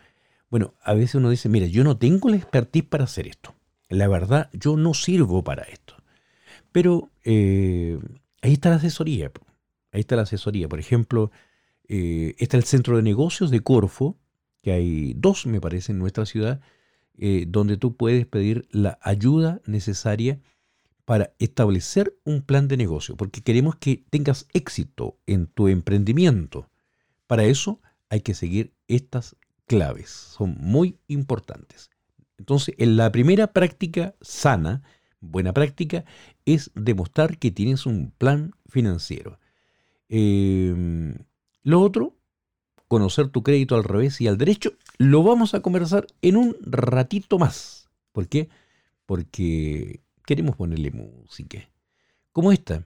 Bueno, 0.50 0.74
a 0.84 0.94
veces 0.96 1.15
uno 1.15 1.29
dice, 1.29 1.48
mira, 1.48 1.67
yo 1.67 1.86
no 1.86 1.96
tengo 1.96 2.27
la 2.27 2.36
expertise 2.36 2.84
para 2.84 3.05
hacer 3.05 3.25
esto. 3.27 3.55
La 3.88 4.10
verdad, 4.10 4.50
yo 4.51 4.75
no 4.75 4.94
sirvo 4.94 5.46
para 5.46 5.63
esto. 5.63 5.96
Pero 6.74 7.10
eh, 7.24 7.98
ahí 8.46 8.54
está 8.54 8.70
la 8.70 8.75
asesoría. 8.75 9.32
Ahí 9.92 10.02
está 10.02 10.16
la 10.16 10.22
asesoría. 10.22 10.70
Por 10.70 10.80
ejemplo, 10.80 11.32
eh, 11.88 12.36
está 12.38 12.58
el 12.58 12.64
Centro 12.64 12.98
de 12.98 13.04
Negocios 13.04 13.50
de 13.50 13.62
Corfo, 13.62 14.18
que 14.62 14.72
hay 14.72 15.14
dos, 15.16 15.46
me 15.48 15.60
parece, 15.60 15.92
en 15.92 16.00
nuestra 16.00 16.25
ciudad, 16.25 16.62
eh, 17.18 17.46
donde 17.48 17.78
tú 17.78 17.96
puedes 17.96 18.25
pedir 18.28 18.68
la 18.72 19.00
ayuda 19.02 19.62
necesaria 19.66 20.40
para 21.06 21.34
establecer 21.40 22.18
un 22.24 22.42
plan 22.42 22.68
de 22.68 22.78
negocio, 22.78 23.16
porque 23.16 23.42
queremos 23.42 23.75
que 23.75 24.06
tengas 24.10 24.48
éxito 24.54 25.18
en 25.25 25.48
tu 25.48 25.68
emprendimiento. 25.68 26.70
Para 27.28 27.46
eso 27.46 27.82
hay 28.10 28.22
que 28.22 28.34
seguir 28.34 28.74
estas 28.88 29.36
claves, 29.66 30.10
son 30.10 30.56
muy 30.60 31.00
importantes. 31.08 31.90
Entonces, 32.38 32.75
en 32.78 32.98
la 32.98 33.12
primera 33.12 33.54
práctica 33.54 34.16
sana, 34.22 34.84
buena 35.32 35.53
práctica, 35.53 36.05
es 36.46 36.72
demostrar 36.75 37.38
que 37.38 37.51
tienes 37.51 37.86
un 37.86 38.12
plan 38.12 38.51
financiero. 38.67 39.39
Em, 40.10 41.15
lo 41.63 41.82
otro, 41.82 42.15
conocer 42.88 43.29
tu 43.29 43.44
crédito 43.44 43.75
al 43.75 43.84
revés 43.84 44.22
y 44.22 44.27
al 44.27 44.38
derecho, 44.38 44.74
lo 44.98 45.24
vamos 45.24 45.53
a 45.53 45.62
conversar 45.62 46.08
en 46.22 46.38
un 46.38 46.55
ratito 46.62 47.39
más. 47.39 47.89
¿Por 48.12 48.27
qué? 48.27 48.50
Porque 49.05 50.01
queremos 50.25 50.55
ponerle 50.55 50.91
música. 50.91 51.70
Como 52.32 52.51
esta. 52.51 52.86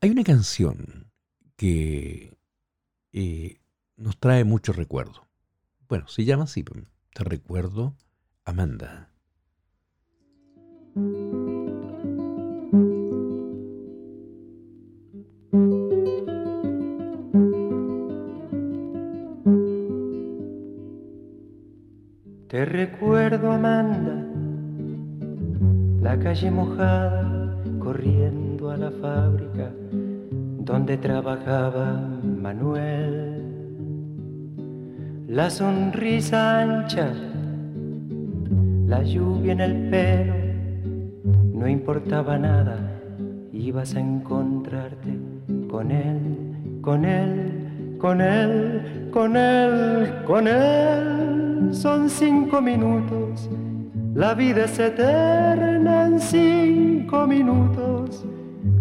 Hay 0.00 0.10
una 0.10 0.24
canción 0.24 1.10
que 1.56 2.36
eh, 3.12 3.60
nos 3.96 4.18
trae 4.18 4.44
mucho 4.44 4.72
recuerdo. 4.72 5.26
Bueno, 5.88 6.08
se 6.08 6.24
llama 6.24 6.44
así. 6.44 6.64
Te 6.64 7.24
recuerdo, 7.24 7.94
Amanda. 8.44 9.11
Te 10.94 11.00
recuerdo, 22.66 23.52
Amanda, 23.52 24.22
la 26.02 26.18
calle 26.18 26.50
mojada, 26.50 27.56
corriendo 27.78 28.70
a 28.70 28.76
la 28.76 28.90
fábrica 28.90 29.70
donde 30.58 30.98
trabajaba 30.98 32.06
Manuel. 32.22 33.40
La 35.26 35.48
sonrisa 35.48 36.60
ancha, 36.60 37.14
la 38.86 39.02
lluvia 39.02 39.52
en 39.52 39.60
el 39.60 39.90
pelo, 39.90 40.41
no 41.62 41.68
importaba 41.68 42.36
nada, 42.38 42.76
ibas 43.52 43.94
a 43.94 44.00
encontrarte 44.00 45.16
con 45.70 45.92
él, 45.92 46.80
con 46.80 47.04
él, 47.04 47.96
con 48.00 48.20
él, 48.20 49.08
con 49.12 49.36
él, 49.36 50.12
con 50.26 50.48
él. 50.48 51.68
Son 51.70 52.10
cinco 52.10 52.60
minutos, 52.60 53.48
la 54.12 54.34
vida 54.34 54.64
es 54.64 54.76
eterna 54.76 56.06
en 56.06 56.18
cinco 56.18 57.28
minutos. 57.28 58.26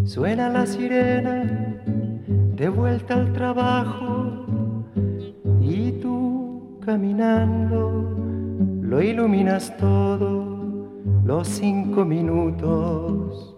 Suena 0.03 0.49
la 0.49 0.65
sirena, 0.65 1.77
de 2.55 2.67
vuelta 2.67 3.13
al 3.13 3.31
trabajo, 3.31 4.47
y 5.61 5.91
tú 6.01 6.79
caminando 6.83 8.17
lo 8.81 9.03
iluminas 9.03 9.77
todo, 9.77 10.50
los 11.23 11.47
cinco 11.47 12.03
minutos 12.05 13.55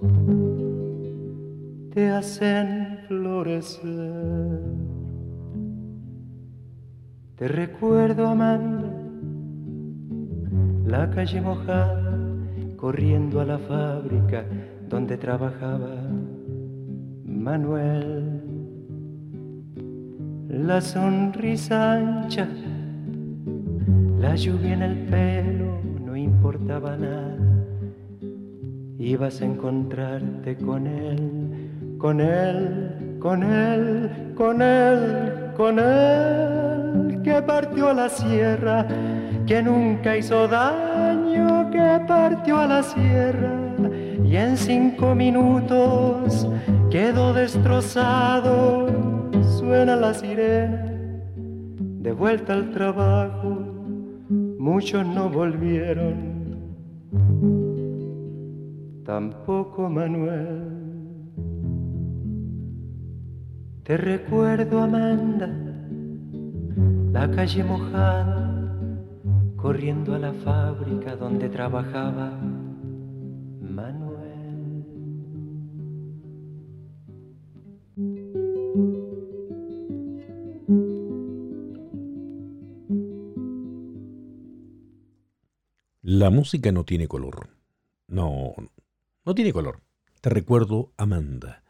te 1.93 2.10
hacen 2.10 2.99
florecer. 3.08 4.62
Te 7.36 7.47
recuerdo, 7.47 8.28
Amanda, 8.28 8.91
la 10.86 11.10
calle 11.10 11.41
mojada, 11.41 12.12
corriendo 12.78 13.41
a 13.41 13.45
la 13.45 13.60
fábrica 13.60 14.45
donde 14.89 15.17
trabajaba 15.17 15.95
Manuel. 17.26 18.41
La 20.49 20.82
sonrisa 20.82 21.93
ancha, 21.93 22.47
la 24.19 24.36
lluvia 24.36 24.73
en 24.73 24.82
el 24.84 24.97
pelo, 25.08 25.82
importaba. 26.43 26.97
Ibas 28.99 29.41
a 29.41 29.45
encontrarte 29.45 30.58
con 30.58 30.88
él, 30.88 31.97
con 31.97 32.19
él, 32.19 33.17
con 33.19 33.43
él, 33.43 34.34
con 34.36 34.62
él, 34.62 35.51
con 35.56 35.79
él, 35.79 37.21
que 37.23 37.41
partió 37.41 37.89
a 37.89 37.93
la 37.93 38.10
sierra, 38.10 38.86
que 39.45 39.63
nunca 39.63 40.17
hizo 40.17 40.47
daño, 40.49 41.71
que 41.71 42.01
partió 42.08 42.58
a 42.58 42.67
la 42.67 42.84
sierra 42.84 43.53
y 44.25 44.36
en 44.36 44.58
cinco 44.58 45.15
minutos 45.15 46.47
quedó 46.91 47.34
destrozado. 47.34 48.88
Suena 49.60 49.95
la 49.95 50.13
sirena, 50.13 50.91
de 51.38 52.12
vuelta 52.12 52.51
al 52.53 52.71
trabajo, 52.71 53.60
muchos 54.60 55.06
no 55.06 55.29
volvieron, 55.29 56.33
tampoco 59.06 59.89
Manuel. 59.89 60.73
Te 63.84 63.97
recuerdo, 63.97 64.82
Amanda, 64.82 65.49
la 67.12 67.30
calle 67.30 67.63
mojada, 67.63 68.65
corriendo 69.58 70.15
a 70.15 70.19
la 70.19 70.34
fábrica 70.34 71.15
donde 71.15 71.49
trabajaba 71.49 72.32
La 86.04 86.30
música 86.30 86.74
no 86.74 86.84
tiene 86.84 87.08
color. 87.08 87.50
No, 88.08 88.54
no 89.24 89.36
tiene 89.36 89.54
color. 89.54 89.82
Te 90.20 90.30
recuerdo, 90.30 90.92
Amanda. 90.98 91.63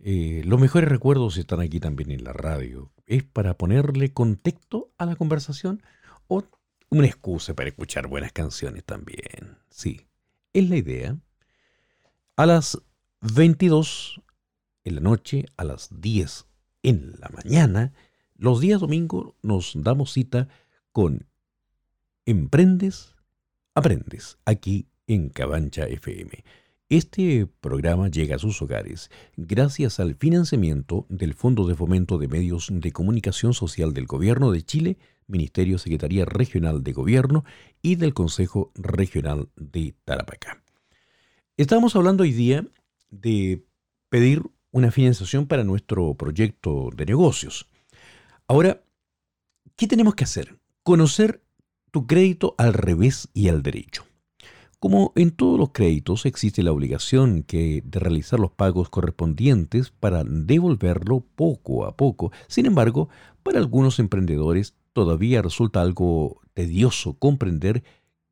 Eh, 0.00 0.42
los 0.44 0.60
mejores 0.60 0.90
recuerdos 0.90 1.36
están 1.36 1.60
aquí 1.60 1.78
también 1.78 2.10
en 2.10 2.24
la 2.24 2.32
radio. 2.32 2.90
Es 3.06 3.22
para 3.22 3.56
ponerle 3.56 4.12
contexto 4.12 4.90
a 4.98 5.06
la 5.06 5.14
conversación 5.14 5.80
o 6.26 6.42
una 6.90 7.06
excusa 7.06 7.54
para 7.54 7.68
escuchar 7.68 8.08
buenas 8.08 8.32
canciones 8.32 8.82
también. 8.82 9.56
Sí, 9.70 10.08
es 10.52 10.68
la 10.68 10.76
idea. 10.76 11.16
A 12.34 12.46
las 12.46 12.82
22 13.20 14.20
en 14.82 14.96
la 14.96 15.00
noche, 15.02 15.46
a 15.56 15.62
las 15.62 16.00
10 16.00 16.46
en 16.82 17.14
la 17.20 17.28
mañana, 17.28 17.92
los 18.34 18.60
días 18.60 18.80
domingos 18.80 19.34
nos 19.40 19.72
damos 19.76 20.12
cita 20.12 20.48
con 20.90 21.28
Emprendes, 22.26 23.14
Aprendes, 23.74 24.36
aquí 24.44 24.86
en 25.06 25.30
Cabancha 25.30 25.86
FM. 25.86 26.44
Este 26.90 27.46
programa 27.46 28.10
llega 28.10 28.36
a 28.36 28.38
sus 28.38 28.60
hogares 28.60 29.10
gracias 29.38 29.98
al 29.98 30.14
financiamiento 30.14 31.06
del 31.08 31.32
Fondo 31.32 31.66
de 31.66 31.74
Fomento 31.74 32.18
de 32.18 32.28
Medios 32.28 32.68
de 32.70 32.92
Comunicación 32.92 33.54
Social 33.54 33.94
del 33.94 34.04
Gobierno 34.04 34.50
de 34.50 34.62
Chile, 34.62 34.98
Ministerio 35.26 35.78
Secretaría 35.78 36.26
Regional 36.26 36.82
de 36.82 36.92
Gobierno 36.92 37.46
y 37.80 37.94
del 37.94 38.12
Consejo 38.12 38.72
Regional 38.74 39.48
de 39.56 39.94
Tarapacá. 40.04 40.62
Estamos 41.56 41.96
hablando 41.96 42.24
hoy 42.24 42.32
día 42.32 42.66
de 43.08 43.64
pedir 44.10 44.42
una 44.70 44.90
financiación 44.90 45.46
para 45.46 45.64
nuestro 45.64 46.12
proyecto 46.14 46.90
de 46.94 47.06
negocios. 47.06 47.70
Ahora, 48.46 48.82
¿qué 49.76 49.86
tenemos 49.86 50.14
que 50.14 50.24
hacer? 50.24 50.58
Conocer 50.82 51.42
tu 51.92 52.08
crédito 52.08 52.56
al 52.58 52.72
revés 52.72 53.28
y 53.32 53.48
al 53.48 53.62
derecho. 53.62 54.04
Como 54.80 55.12
en 55.14 55.30
todos 55.30 55.60
los 55.60 55.70
créditos 55.70 56.26
existe 56.26 56.64
la 56.64 56.72
obligación 56.72 57.44
que 57.44 57.82
de 57.84 58.00
realizar 58.00 58.40
los 58.40 58.50
pagos 58.50 58.88
correspondientes 58.88 59.90
para 59.90 60.24
devolverlo 60.24 61.20
poco 61.20 61.84
a 61.84 61.96
poco. 61.96 62.32
Sin 62.48 62.66
embargo, 62.66 63.08
para 63.44 63.60
algunos 63.60 64.00
emprendedores 64.00 64.74
todavía 64.92 65.40
resulta 65.40 65.82
algo 65.82 66.40
tedioso 66.54 67.14
comprender 67.14 67.84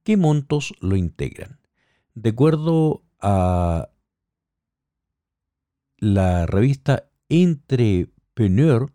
qué 0.03 0.17
montos 0.17 0.75
lo 0.81 0.97
integran. 0.97 1.61
De 2.15 2.31
acuerdo 2.31 3.05
a 3.21 3.91
la 5.99 6.47
revista 6.47 7.11
Entrepreneur, 7.29 8.91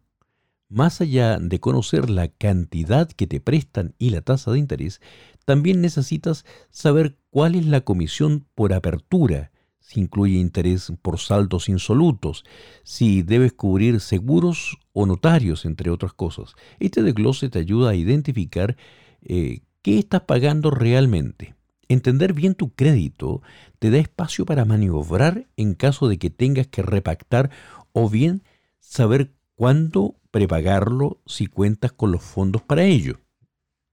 más 0.69 1.01
allá 1.01 1.37
de 1.39 1.59
conocer 1.59 2.09
la 2.09 2.27
cantidad 2.27 3.09
que 3.09 3.27
te 3.27 3.39
prestan 3.39 3.93
y 3.97 4.09
la 4.09 4.21
tasa 4.21 4.51
de 4.51 4.59
interés, 4.59 5.01
también 5.45 5.81
necesitas 5.81 6.45
saber 6.71 7.17
cuál 7.29 7.55
es 7.55 7.65
la 7.65 7.81
comisión 7.81 8.47
por 8.55 8.73
apertura, 8.73 9.51
si 9.79 9.99
incluye 9.99 10.39
interés 10.39 10.91
por 11.01 11.19
saldos 11.19 11.69
insolutos, 11.69 12.43
si 12.83 13.21
debes 13.21 13.53
cubrir 13.53 13.99
seguros 13.99 14.79
o 14.93 15.05
notarios, 15.05 15.65
entre 15.65 15.91
otras 15.91 16.13
cosas. 16.13 16.55
Este 16.79 17.03
desglose 17.03 17.49
te 17.49 17.59
ayuda 17.59 17.91
a 17.91 17.95
identificar 17.95 18.75
eh, 19.21 19.61
qué 19.83 19.99
estás 19.99 20.21
pagando 20.21 20.71
realmente. 20.71 21.53
Entender 21.87 22.33
bien 22.33 22.55
tu 22.55 22.73
crédito 22.73 23.43
te 23.77 23.91
da 23.91 23.99
espacio 23.99 24.45
para 24.45 24.65
maniobrar 24.65 25.47
en 25.55 25.75
caso 25.75 26.07
de 26.07 26.17
que 26.17 26.31
tengas 26.31 26.65
que 26.65 26.81
repactar 26.81 27.51
o 27.91 28.09
bien 28.09 28.41
saber 28.79 29.35
cuándo 29.53 30.15
prepagarlo 30.35 31.21
si 31.25 31.47
cuentas 31.47 31.93
con 31.93 32.11
los 32.11 32.21
fondos 32.21 32.61
para 32.61 32.83
ello. 32.83 33.21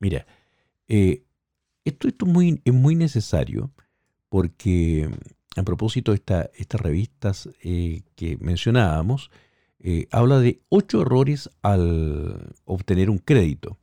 Mira, 0.01 0.27
eh, 0.89 1.23
esto, 1.85 2.09
es, 2.09 2.15
muy, 2.27 2.61
es 2.65 2.75
muy 2.75 2.97
necesario 2.97 3.71
porque 4.29 5.09
a 5.55 5.63
propósito 5.63 6.11
de 6.11 6.17
estas 6.17 6.81
revistas 6.81 7.49
eh, 7.63 8.03
que 8.17 8.39
mencionábamos, 8.41 9.31
eh, 9.79 10.09
habla 10.11 10.41
de 10.41 10.61
ocho 10.69 11.03
errores 11.03 11.49
al 11.63 12.53
obtener 12.65 13.09
un 13.09 13.19
crédito. 13.19 13.79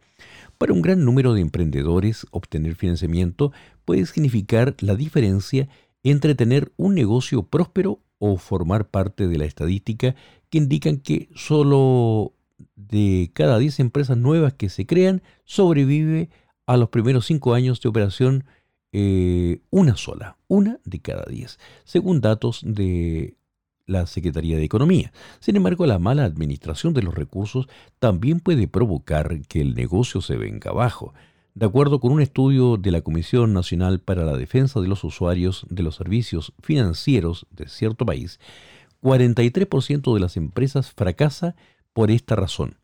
Para 0.57 0.73
un 0.73 0.81
gran 0.81 1.05
número 1.05 1.33
de 1.33 1.39
emprendedores, 1.39 2.27
obtener 2.31 2.75
financiamiento 2.75 3.53
puede 3.85 4.05
significar 4.05 4.75
la 4.81 4.95
diferencia 4.95 5.69
entre 6.03 6.35
tener 6.35 6.73
un 6.75 6.93
negocio 6.93 7.43
próspero 7.43 8.01
o 8.17 8.35
formar 8.35 8.89
parte 8.89 9.29
de 9.29 9.37
la 9.37 9.45
estadística 9.45 10.13
que 10.49 10.57
indican 10.57 10.97
que 10.97 11.29
solo 11.35 12.33
de 12.75 13.31
cada 13.33 13.59
10 13.59 13.79
empresas 13.79 14.17
nuevas 14.17 14.53
que 14.53 14.69
se 14.69 14.85
crean 14.85 15.21
sobrevive 15.43 16.29
a 16.65 16.77
los 16.77 16.89
primeros 16.89 17.25
5 17.25 17.53
años 17.53 17.81
de 17.81 17.89
operación 17.89 18.45
eh, 18.91 19.61
una 19.69 19.97
sola, 19.97 20.37
una 20.47 20.79
de 20.83 20.99
cada 20.99 21.25
10, 21.25 21.59
según 21.83 22.21
datos 22.21 22.61
de 22.65 23.37
la 23.85 24.05
Secretaría 24.07 24.57
de 24.57 24.63
Economía. 24.63 25.11
Sin 25.39 25.55
embargo, 25.55 25.85
la 25.85 25.99
mala 25.99 26.23
administración 26.23 26.93
de 26.93 27.01
los 27.01 27.15
recursos 27.15 27.67
también 27.99 28.39
puede 28.39 28.67
provocar 28.67 29.41
que 29.47 29.61
el 29.61 29.75
negocio 29.75 30.21
se 30.21 30.37
venga 30.37 30.71
abajo. 30.71 31.13
De 31.55 31.65
acuerdo 31.65 31.99
con 31.99 32.11
un 32.11 32.21
estudio 32.21 32.77
de 32.77 32.91
la 32.91 33.01
Comisión 33.01 33.53
Nacional 33.53 33.99
para 33.99 34.23
la 34.23 34.37
Defensa 34.37 34.79
de 34.79 34.87
los 34.87 35.03
Usuarios 35.03 35.65
de 35.69 35.83
los 35.83 35.95
Servicios 35.95 36.53
Financieros 36.61 37.47
de 37.51 37.67
cierto 37.67 38.05
país, 38.05 38.39
43% 39.01 40.13
de 40.13 40.19
las 40.19 40.37
empresas 40.37 40.91
fracasa 40.91 41.55
por 41.99 42.11
esta 42.11 42.37
razón 42.37 42.77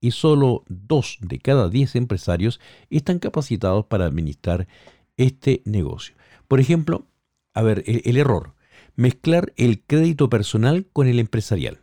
y 0.00 0.12
solo 0.12 0.64
2 0.68 1.18
de 1.20 1.38
cada 1.38 1.68
10 1.68 1.96
empresarios 1.96 2.60
están 2.88 3.18
capacitados 3.18 3.84
para 3.84 4.06
administrar 4.06 4.68
este 5.18 5.60
negocio. 5.66 6.14
Por 6.48 6.60
ejemplo, 6.60 7.06
a 7.52 7.60
ver, 7.60 7.84
el, 7.86 8.16
error, 8.16 8.54
mezclar 8.96 9.52
el 9.58 9.82
crédito 9.82 10.30
personal 10.30 10.86
con 10.94 11.08
el 11.08 11.18
empresarial. 11.18 11.80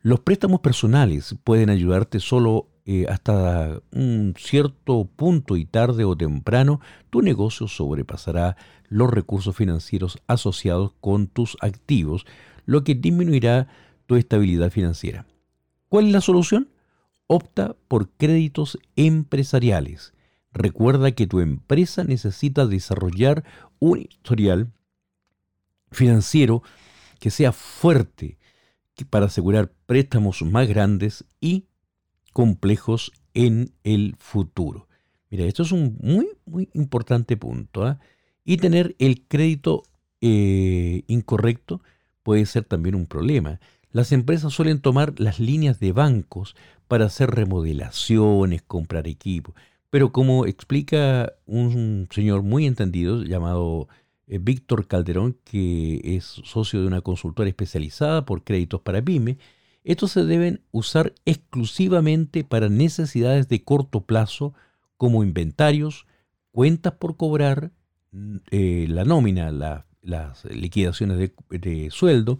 Los 0.00 0.20
préstamos 0.20 0.60
personales 0.60 1.34
pueden 1.42 1.70
ayudarte 1.70 2.20
solo 2.20 2.68
eh, 2.86 3.06
hasta 3.08 3.80
un 3.90 4.34
cierto 4.38 5.10
punto 5.16 5.56
y 5.56 5.64
tarde 5.64 6.04
o 6.04 6.16
temprano 6.16 6.80
tu 7.10 7.20
negocio 7.20 7.66
sobrepasará 7.66 8.56
los 8.88 9.10
recursos 9.10 9.56
financieros 9.56 10.18
asociados 10.28 10.92
con 11.00 11.26
tus 11.26 11.56
activos, 11.60 12.26
lo 12.64 12.84
que 12.84 12.94
disminuirá 12.94 13.66
tu 14.06 14.14
estabilidad 14.14 14.70
financiera. 14.70 15.26
¿Cuál 15.92 16.06
es 16.06 16.12
la 16.12 16.22
solución? 16.22 16.70
Opta 17.26 17.76
por 17.86 18.08
créditos 18.12 18.78
empresariales. 18.96 20.14
Recuerda 20.50 21.12
que 21.12 21.26
tu 21.26 21.40
empresa 21.40 22.02
necesita 22.02 22.64
desarrollar 22.64 23.44
un 23.78 23.98
historial 23.98 24.72
financiero 25.90 26.62
que 27.20 27.28
sea 27.28 27.52
fuerte 27.52 28.38
para 29.10 29.26
asegurar 29.26 29.70
préstamos 29.84 30.40
más 30.40 30.66
grandes 30.66 31.26
y 31.42 31.66
complejos 32.32 33.12
en 33.34 33.74
el 33.84 34.16
futuro. 34.18 34.88
Mira, 35.28 35.44
esto 35.44 35.62
es 35.62 35.72
un 35.72 35.98
muy, 36.00 36.26
muy 36.46 36.70
importante 36.72 37.36
punto. 37.36 37.84
¿ah? 37.84 38.00
Y 38.46 38.56
tener 38.56 38.96
el 38.98 39.26
crédito 39.28 39.82
eh, 40.22 41.02
incorrecto 41.06 41.82
puede 42.22 42.46
ser 42.46 42.64
también 42.64 42.94
un 42.94 43.04
problema. 43.04 43.60
Las 43.92 44.10
empresas 44.12 44.54
suelen 44.54 44.80
tomar 44.80 45.14
las 45.18 45.38
líneas 45.38 45.78
de 45.78 45.92
bancos 45.92 46.56
para 46.88 47.04
hacer 47.06 47.30
remodelaciones, 47.30 48.62
comprar 48.62 49.06
equipo. 49.06 49.54
Pero 49.90 50.12
como 50.12 50.46
explica 50.46 51.34
un 51.44 52.08
señor 52.10 52.42
muy 52.42 52.66
entendido 52.66 53.22
llamado 53.22 53.88
eh, 54.26 54.38
Víctor 54.38 54.86
Calderón, 54.86 55.36
que 55.44 56.00
es 56.02 56.24
socio 56.24 56.80
de 56.80 56.86
una 56.86 57.02
consultora 57.02 57.50
especializada 57.50 58.24
por 58.24 58.44
créditos 58.44 58.80
para 58.80 59.02
PYME, 59.02 59.36
estos 59.84 60.12
se 60.12 60.24
deben 60.24 60.62
usar 60.70 61.12
exclusivamente 61.26 62.44
para 62.44 62.70
necesidades 62.70 63.48
de 63.48 63.62
corto 63.62 64.02
plazo 64.02 64.54
como 64.96 65.22
inventarios, 65.22 66.06
cuentas 66.50 66.94
por 66.94 67.18
cobrar, 67.18 67.72
mm, 68.12 68.36
eh, 68.50 68.86
la 68.88 69.04
nómina, 69.04 69.50
las 70.00 70.44
liquidaciones 70.46 71.30
de 71.50 71.90
sueldo, 71.90 72.38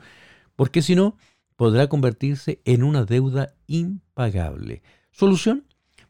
porque 0.56 0.80
si 0.80 0.94
no, 0.94 1.16
podrá 1.62 1.86
convertirse 1.86 2.60
en 2.64 2.82
una 2.82 3.04
deuda 3.04 3.54
impagable. 3.68 4.82
Solución, 5.12 5.64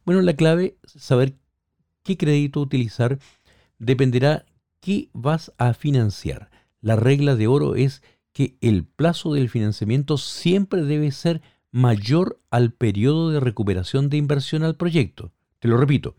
bueno, 0.07 0.23
la 0.23 0.35
clave, 0.35 0.79
saber 0.87 1.35
qué 2.03 2.17
crédito 2.17 2.59
utilizar, 2.59 3.19
dependerá 3.79 4.47
qué 4.81 5.11
vas 5.13 5.53
a 5.59 5.75
financiar. 5.75 6.51
La 6.81 6.97
regla 6.97 7.37
de 7.37 7.49
oro 7.49 7.75
es 7.75 8.03
que 8.33 8.57
el 8.63 8.87
plazo 8.87 9.35
del 9.35 9.51
financiamiento 9.51 10.17
siempre 10.17 10.85
debe 10.85 11.11
ser 11.11 11.43
mayor 11.71 12.41
al 12.51 12.73
periodo 12.73 13.29
de 13.29 13.39
recuperación 13.39 14.09
de 14.09 14.17
inversión 14.17 14.63
al 14.63 14.77
proyecto. 14.77 15.33
Te 15.59 15.69
lo 15.69 15.77
repito, 15.77 16.17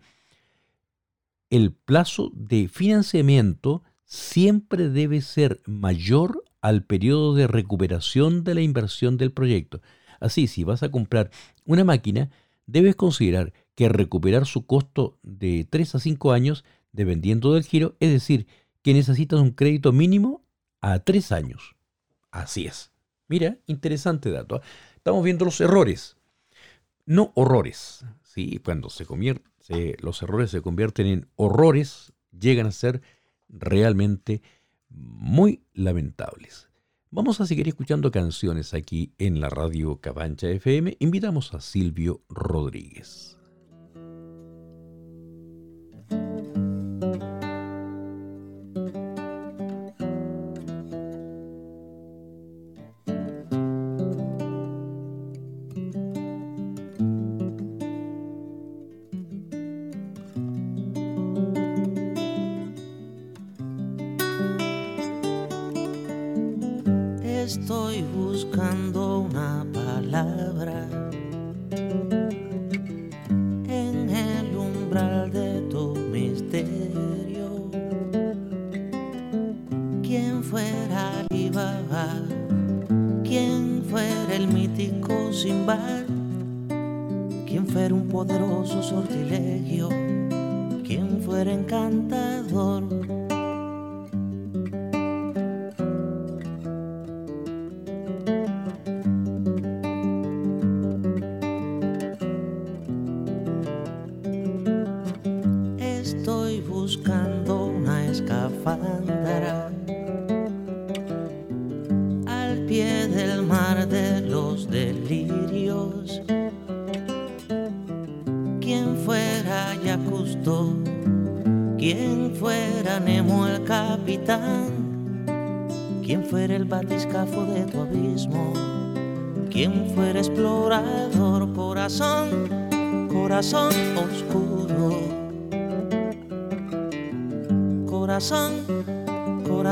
el 1.50 1.72
plazo 1.74 2.32
de 2.36 2.68
financiamiento 2.68 3.82
siempre 4.06 4.90
debe 4.90 5.22
ser 5.22 5.64
mayor 5.66 6.44
al 6.64 6.86
periodo 6.86 7.36
de 7.36 7.46
recuperación 7.46 8.46
de 8.46 8.56
la 8.56 8.62
inversión 8.62 9.18
del 9.18 9.34
proyecto. 9.34 9.82
Así, 10.22 10.48
si 10.48 10.64
vas 10.64 10.82
a 10.82 10.90
comprar 10.90 11.30
una 11.66 11.84
máquina, 11.84 12.30
debes 12.68 12.96
considerar 12.96 13.52
que 13.76 13.90
recuperar 13.90 14.46
su 14.46 14.66
costo 14.66 15.20
de 15.24 15.68
3 15.70 15.96
a 15.96 16.00
5 16.00 16.32
años 16.32 16.64
dependiendo 16.94 17.54
del 17.54 17.66
giro, 17.66 17.98
es 18.00 18.12
decir, 18.12 18.48
que 18.82 18.94
necesitas 18.94 19.42
un 19.42 19.52
crédito 19.52 19.92
mínimo 19.92 20.46
a 20.80 21.00
3 21.00 21.34
años. 21.34 21.76
Así 22.32 22.66
es. 22.66 22.94
Mira, 23.28 23.58
interesante 23.68 24.32
dato. 24.32 24.56
¿ah? 24.56 24.62
Estamos 24.96 25.22
viendo 25.22 25.44
los 25.44 25.60
errores, 25.60 26.16
no 27.06 27.34
horrores. 27.36 28.06
¿sí? 28.22 28.62
Cuando 28.64 28.90
se 28.90 29.06
convierte, 29.06 29.98
los 30.00 30.22
errores 30.24 30.50
se 30.50 30.62
convierten 30.62 31.08
en 31.08 31.28
horrores, 31.36 32.14
llegan 32.32 32.68
a 32.68 32.72
ser 32.72 33.02
realmente 33.50 34.42
muy 34.94 35.64
lamentables. 35.74 36.70
Vamos 37.12 37.42
a 37.42 37.46
seguir 37.46 37.68
escuchando 37.68 38.12
canciones 38.12 38.74
aquí 38.74 39.14
en 39.20 39.40
la 39.40 39.50
radio 39.50 40.02
Cabancha 40.02 40.50
FM. 40.50 40.98
Invitamos 41.00 41.54
a 41.54 41.62
Silvio 41.62 42.24
Rodríguez. 42.30 43.33
estoy 67.44 68.04
buscando 68.04 69.20
una 69.20 69.66
palabra. 69.74 70.93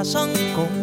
Corazón 0.02 0.32
con 0.56 0.66
muros. 0.66 0.81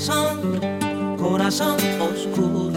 corazón, 0.00 0.60
corazón 1.18 1.76
oscuro. 2.00 2.69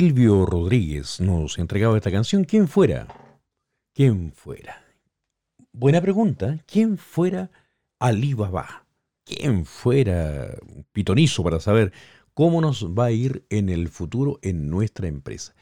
Silvio 0.00 0.46
Rodríguez 0.46 1.20
nos 1.20 1.58
entregaba 1.58 1.98
esta 1.98 2.10
canción. 2.10 2.44
¿Quién 2.44 2.68
fuera? 2.68 3.06
¿Quién 3.92 4.32
fuera? 4.32 4.82
Buena 5.74 6.00
pregunta. 6.00 6.56
¿Quién 6.66 6.96
fuera 6.96 7.50
Alibaba? 7.98 8.86
¿Quién 9.26 9.66
fuera 9.66 10.56
pitonizo 10.92 11.44
para 11.44 11.60
saber 11.60 11.92
cómo 12.32 12.62
nos 12.62 12.86
va 12.86 13.04
a 13.04 13.10
ir 13.10 13.44
en 13.50 13.68
el 13.68 13.90
futuro 13.90 14.38
en 14.40 14.70
nuestra 14.70 15.06
empresa? 15.06 15.54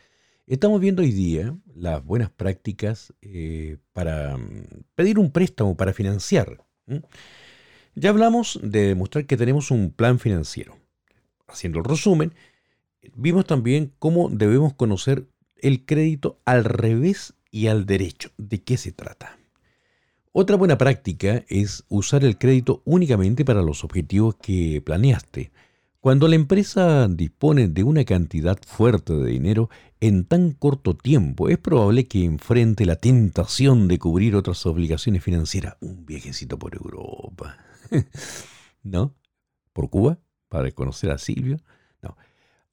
Estamos 0.46 0.80
viendo 0.80 1.02
hoy 1.02 1.10
día 1.10 1.56
las 1.74 2.04
buenas 2.04 2.30
prácticas 2.30 3.12
eh, 3.20 3.78
para 3.92 4.36
mm, 4.36 4.84
pedir 4.94 5.18
un 5.18 5.32
préstamo, 5.32 5.76
para 5.76 5.92
financiar. 5.92 6.64
Ya 7.96 8.10
hablamos 8.10 8.60
de 8.62 8.86
demostrar 8.86 9.26
que 9.26 9.36
tenemos 9.36 9.72
un 9.72 9.90
plan 9.90 10.20
financiero. 10.20 10.78
Haciendo 11.48 11.80
el 11.80 11.84
resumen, 11.84 12.34
vimos 13.16 13.46
también 13.46 13.92
cómo 13.98 14.28
debemos 14.30 14.74
conocer 14.74 15.28
el 15.56 15.84
crédito 15.84 16.40
al 16.44 16.64
revés 16.64 17.34
y 17.50 17.66
al 17.66 17.86
derecho. 17.86 18.30
¿De 18.36 18.62
qué 18.62 18.76
se 18.76 18.92
trata? 18.92 19.38
Otra 20.32 20.56
buena 20.56 20.78
práctica 20.78 21.44
es 21.48 21.84
usar 21.88 22.24
el 22.24 22.38
crédito 22.38 22.82
únicamente 22.84 23.44
para 23.44 23.62
los 23.62 23.82
objetivos 23.82 24.36
que 24.36 24.80
planeaste. 24.84 25.50
Cuando 26.00 26.28
la 26.28 26.36
empresa 26.36 27.08
dispone 27.08 27.66
de 27.66 27.82
una 27.82 28.04
cantidad 28.04 28.56
fuerte 28.64 29.14
de 29.14 29.30
dinero 29.30 29.68
en 30.00 30.24
tan 30.24 30.52
corto 30.52 30.96
tiempo, 30.96 31.48
es 31.48 31.58
probable 31.58 32.06
que 32.06 32.24
enfrente 32.24 32.86
la 32.86 32.96
tentación 32.96 33.88
de 33.88 33.98
cubrir 33.98 34.36
otras 34.36 34.64
obligaciones 34.66 35.24
financieras. 35.24 35.76
Un 35.80 36.06
viajecito 36.06 36.56
por 36.58 36.76
Europa. 36.76 37.58
¿No? 38.84 39.16
¿Por 39.72 39.90
Cuba? 39.90 40.18
¿Para 40.48 40.70
conocer 40.70 41.10
a 41.10 41.18
Silvio? 41.18 41.58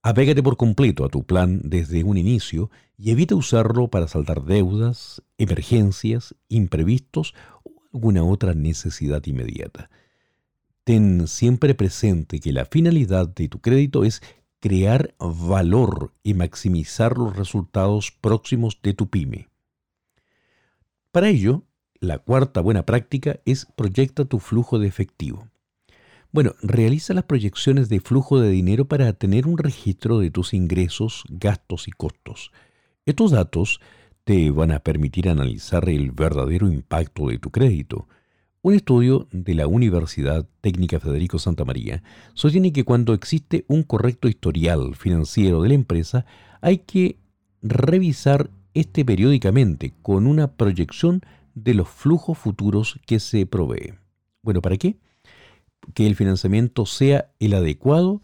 Apégate 0.08 0.44
por 0.44 0.56
completo 0.56 1.04
a 1.04 1.10
tu 1.10 1.24
plan 1.24 1.62
desde 1.64 2.04
un 2.04 2.16
inicio 2.16 2.70
y 2.96 3.10
evita 3.10 3.34
usarlo 3.34 3.88
para 3.88 4.08
saldar 4.08 4.44
deudas, 4.44 5.24
emergencias, 5.40 6.36
imprevistos 6.48 7.34
o 7.64 7.72
alguna 7.92 8.24
otra 8.24 8.54
necesidad 8.54 9.26
inmediata. 9.26 9.90
Ten 10.84 11.28
siempre 11.28 11.74
presente 11.74 12.40
que 12.40 12.54
la 12.54 12.66
finalidad 12.66 13.28
de 13.28 13.48
tu 13.48 13.62
crédito 13.62 14.04
es 14.04 14.22
crear 14.60 15.16
valor 15.18 16.14
y 16.22 16.36
maximizar 16.36 17.18
los 17.18 17.36
resultados 17.36 18.12
próximos 18.12 18.78
de 18.84 18.94
tu 18.94 19.10
pyme. 19.10 19.50
Para 21.12 21.30
ello, 21.30 21.64
la 22.00 22.20
cuarta 22.20 22.62
buena 22.62 22.86
práctica 22.86 23.40
es 23.44 23.66
proyecta 23.76 24.26
tu 24.26 24.38
flujo 24.38 24.78
de 24.78 24.88
efectivo. 24.88 25.48
Bueno, 26.36 26.54
realiza 26.62 27.14
las 27.14 27.24
proyecciones 27.24 27.88
de 27.88 28.02
flujo 28.02 28.42
de 28.42 28.50
dinero 28.50 28.84
para 28.84 29.14
tener 29.14 29.48
un 29.48 29.58
registro 29.58 30.20
de 30.20 30.32
tus 30.32 30.54
ingresos, 30.54 31.24
gastos 31.30 31.88
y 31.88 31.92
costos. 31.92 32.52
Estos 33.06 33.32
datos 33.32 33.80
te 34.26 34.52
van 34.52 34.74
a 34.74 34.80
permitir 34.80 35.30
analizar 35.30 35.88
el 35.88 36.12
verdadero 36.12 36.70
impacto 36.70 37.30
de 37.30 37.40
tu 37.40 37.52
crédito, 37.52 38.10
un 38.64 38.74
estudio 38.74 39.30
de 39.32 39.54
la 39.54 39.68
Universidad 39.68 40.46
Técnica 40.60 41.00
Federico 41.00 41.40
Santa 41.40 41.64
María 41.64 42.04
sostiene 42.34 42.74
que 42.74 42.84
cuando 42.84 43.14
existe 43.14 43.64
un 43.70 43.84
correcto 43.84 44.28
historial 44.28 44.94
financiero 44.96 45.62
de 45.62 45.70
la 45.70 45.76
empresa, 45.76 46.26
hay 46.60 46.80
que 46.80 47.18
revisar 47.62 48.50
este 48.74 49.06
periódicamente 49.06 49.94
con 50.02 50.28
una 50.28 50.52
proyección 50.52 51.22
de 51.54 51.76
los 51.76 51.88
flujos 51.88 52.38
futuros 52.38 53.00
que 53.06 53.22
se 53.22 53.46
provee. 53.46 53.94
Bueno, 54.42 54.62
¿para 54.62 54.76
qué? 54.76 54.98
Que 55.94 56.08
el 56.08 56.16
financiamiento 56.16 56.86
sea 56.86 57.32
el 57.40 57.54
adecuado 57.54 58.22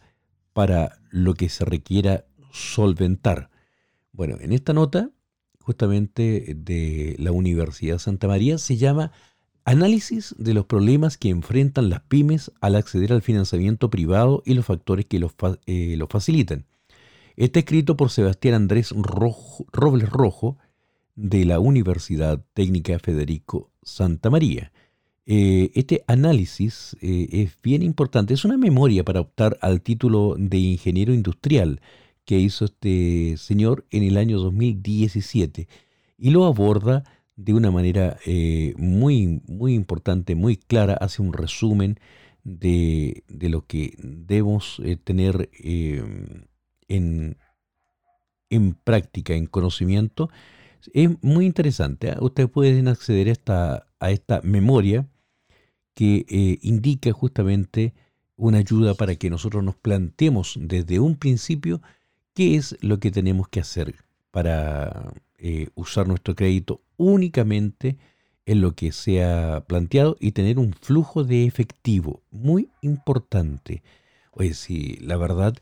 para 0.53 0.99
lo 1.09 1.33
que 1.33 1.49
se 1.49 1.65
requiera 1.65 2.25
solventar. 2.51 3.49
Bueno, 4.11 4.37
en 4.41 4.51
esta 4.51 4.73
nota, 4.73 5.09
justamente 5.59 6.53
de 6.55 7.15
la 7.19 7.31
Universidad 7.31 7.99
Santa 7.99 8.27
María, 8.27 8.57
se 8.57 8.77
llama 8.77 9.11
Análisis 9.63 10.35
de 10.37 10.53
los 10.53 10.65
problemas 10.65 11.17
que 11.17 11.29
enfrentan 11.29 11.89
las 11.89 12.01
pymes 12.01 12.51
al 12.61 12.75
acceder 12.75 13.13
al 13.13 13.21
financiamiento 13.21 13.89
privado 13.89 14.41
y 14.45 14.55
los 14.55 14.65
factores 14.65 15.05
que 15.05 15.19
los, 15.19 15.33
eh, 15.67 15.99
facilitan. 16.09 16.65
Está 17.35 17.59
escrito 17.59 17.95
por 17.95 18.09
Sebastián 18.09 18.55
Andrés 18.55 18.91
Robles 18.91 20.09
Rojo 20.09 20.57
de 21.15 21.45
la 21.45 21.59
Universidad 21.59 22.43
Técnica 22.53 22.97
Federico 22.99 23.71
Santa 23.83 24.29
María. 24.29 24.71
Eh, 25.25 25.71
este 25.75 26.03
análisis 26.07 26.97
eh, 27.01 27.27
es 27.31 27.57
bien 27.61 27.83
importante. 27.83 28.33
Es 28.33 28.45
una 28.45 28.57
memoria 28.57 29.03
para 29.03 29.21
optar 29.21 29.57
al 29.61 29.81
título 29.81 30.35
de 30.37 30.57
ingeniero 30.57 31.13
industrial 31.13 31.81
que 32.25 32.39
hizo 32.39 32.65
este 32.65 33.37
señor 33.37 33.85
en 33.91 34.03
el 34.03 34.17
año 34.17 34.39
2017 34.39 35.67
y 36.17 36.29
lo 36.31 36.45
aborda 36.45 37.03
de 37.35 37.53
una 37.53 37.71
manera 37.71 38.17
eh, 38.25 38.73
muy, 38.77 39.41
muy 39.47 39.73
importante, 39.73 40.35
muy 40.35 40.57
clara, 40.57 40.93
hace 40.93 41.21
un 41.21 41.33
resumen 41.33 41.99
de, 42.43 43.23
lo 43.27 43.65
que 43.65 43.95
debemos 43.99 44.81
tener 45.03 45.49
en, 45.53 46.47
en, 48.49 48.73
práctica, 48.83 49.33
en 49.33 49.45
conocimiento. 49.45 50.29
Es 50.93 51.09
muy 51.21 51.45
interesante. 51.45 52.11
¿ah? 52.11 52.17
Ustedes 52.21 52.49
pueden 52.49 52.87
acceder 52.87 53.27
a 53.27 53.31
esta, 53.31 53.87
a 53.99 54.11
esta 54.11 54.41
memoria 54.43 55.07
que 55.93 56.25
eh, 56.29 56.59
indica 56.61 57.11
justamente 57.11 57.93
una 58.35 58.59
ayuda 58.59 58.95
para 58.95 59.15
que 59.15 59.29
nosotros 59.29 59.63
nos 59.63 59.75
planteemos 59.75 60.57
desde 60.59 60.99
un 60.99 61.15
principio 61.17 61.81
qué 62.33 62.55
es 62.55 62.77
lo 62.81 62.99
que 62.99 63.11
tenemos 63.11 63.47
que 63.47 63.59
hacer 63.59 63.95
para 64.31 65.13
usar 65.73 66.07
nuestro 66.07 66.35
crédito 66.35 66.81
únicamente 66.97 67.97
en 68.45 68.61
lo 68.61 68.75
que 68.75 68.91
se 68.91 69.23
ha 69.23 69.63
planteado 69.67 70.17
y 70.19 70.31
tener 70.31 70.59
un 70.59 70.73
flujo 70.73 71.23
de 71.23 71.45
efectivo 71.45 72.21
muy 72.31 72.69
importante. 72.81 73.83
Oye, 74.31 74.97
la 75.01 75.17
verdad, 75.17 75.55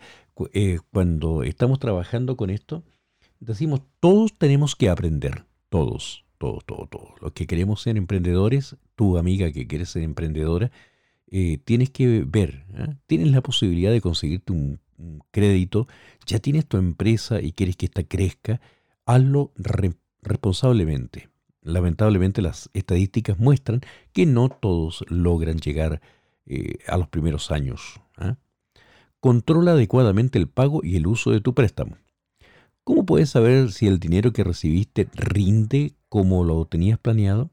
eh, 0.54 0.80
cuando 0.92 1.44
estamos 1.44 1.80
trabajando 1.80 2.38
con 2.38 2.50
esto, 2.50 2.84
decimos, 3.40 3.82
todos 4.00 4.38
tenemos 4.38 4.76
que 4.76 4.90
aprender, 4.90 5.46
todos, 5.70 6.26
todos, 6.38 6.66
todos, 6.66 6.90
todos. 6.90 7.22
Los 7.22 7.34
que 7.34 7.48
queremos 7.48 7.82
ser 7.82 7.98
emprendedores, 7.98 8.76
tu 8.96 9.18
amiga 9.18 9.52
que 9.52 9.68
quiere 9.68 9.86
ser 9.86 10.04
emprendedora, 10.04 10.72
eh, 11.32 11.60
tienes 11.64 11.90
que 11.90 12.24
ver, 12.26 12.66
¿eh? 12.74 12.96
tienes 13.08 13.32
la 13.32 13.42
posibilidad 13.42 13.92
de 13.92 14.02
conseguirte 14.02 14.54
un, 14.54 14.80
crédito, 15.32 15.88
ya 16.26 16.40
tienes 16.40 16.66
tu 16.66 16.76
empresa 16.76 17.42
y 17.42 17.54
quieres 17.54 17.78
que 17.78 17.86
esta 17.86 18.04
crezca, 18.04 18.60
hazlo 19.06 19.54
responsablemente. 20.22 21.30
Lamentablemente 21.62 22.42
las 22.42 22.70
estadísticas 22.74 23.40
muestran 23.40 23.80
que 24.12 24.26
no 24.26 24.50
todos 24.50 25.06
logran 25.08 25.60
llegar 25.60 26.02
eh, 26.46 26.80
a 26.88 26.98
los 26.98 27.08
primeros 27.08 27.50
años. 27.52 28.02
Controla 29.22 29.72
adecuadamente 29.72 30.38
el 30.38 30.50
pago 30.50 30.82
y 30.84 30.98
el 30.98 31.08
uso 31.08 31.32
de 31.32 31.40
tu 31.40 31.54
préstamo. 31.54 31.96
¿Cómo 32.90 33.06
puedes 33.06 33.30
saber 33.30 33.72
si 33.72 33.86
el 33.86 34.00
dinero 34.00 34.34
que 34.34 34.44
recibiste 34.44 35.08
rinde 35.14 35.94
como 36.10 36.44
lo 36.44 36.66
tenías 36.66 36.98
planeado? 36.98 37.52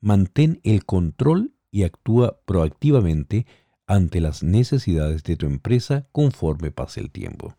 Mantén 0.00 0.60
el 0.62 0.84
control 0.84 1.52
y 1.72 1.82
actúa 1.82 2.38
proactivamente 2.44 3.44
ante 3.88 4.20
las 4.20 4.44
necesidades 4.44 5.24
de 5.24 5.34
tu 5.34 5.46
empresa 5.46 6.06
conforme 6.12 6.70
pase 6.70 7.00
el 7.00 7.10
tiempo. 7.10 7.56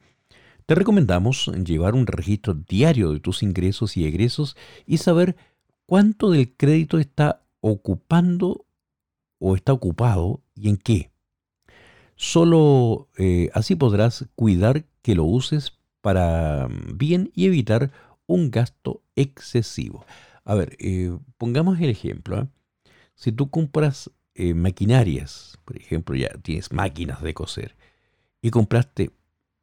Te 0.66 0.76
recomendamos 0.76 1.48
llevar 1.66 1.94
un 1.94 2.08
registro 2.08 2.54
diario 2.54 3.12
de 3.12 3.20
tus 3.20 3.44
ingresos 3.44 3.98
y 3.98 4.06
egresos 4.06 4.56
y 4.86 5.00
saber 5.00 5.36
cuánto 5.86 6.32
del 6.32 6.56
crédito 6.56 7.00
está 7.00 7.44
ocupando 7.60 8.66
o 9.40 9.58
está 9.58 9.74
ocupado 9.74 10.42
y 10.56 10.70
en 10.70 10.78
qué. 10.78 11.12
Solo 12.16 13.10
eh, 13.18 13.50
así 13.54 13.76
podrás 13.76 14.30
cuidar 14.36 14.86
que 15.02 15.16
lo 15.16 15.26
uses 15.26 15.83
para 16.04 16.68
mm, 16.68 16.98
bien 17.00 17.32
y 17.34 17.48
evitar 17.48 17.92
un 18.28 18.52
gasto 18.52 19.02
excesivo. 19.16 20.06
A 20.46 20.54
ver, 20.54 20.78
eh, 20.80 21.18
pongamos 21.40 21.80
el 21.80 21.90
ejemplo. 21.90 22.42
¿eh? 22.42 22.48
Si 23.16 23.32
tú 23.32 23.50
compras 23.50 24.12
maquinarias, 24.36 25.60
por 25.64 25.78
ejemplo, 25.78 26.16
ya 26.16 26.30
tienes 26.42 26.72
máquinas 26.72 27.22
de 27.22 27.36
coser, 27.36 27.76
y 28.42 28.52
compraste 28.52 29.12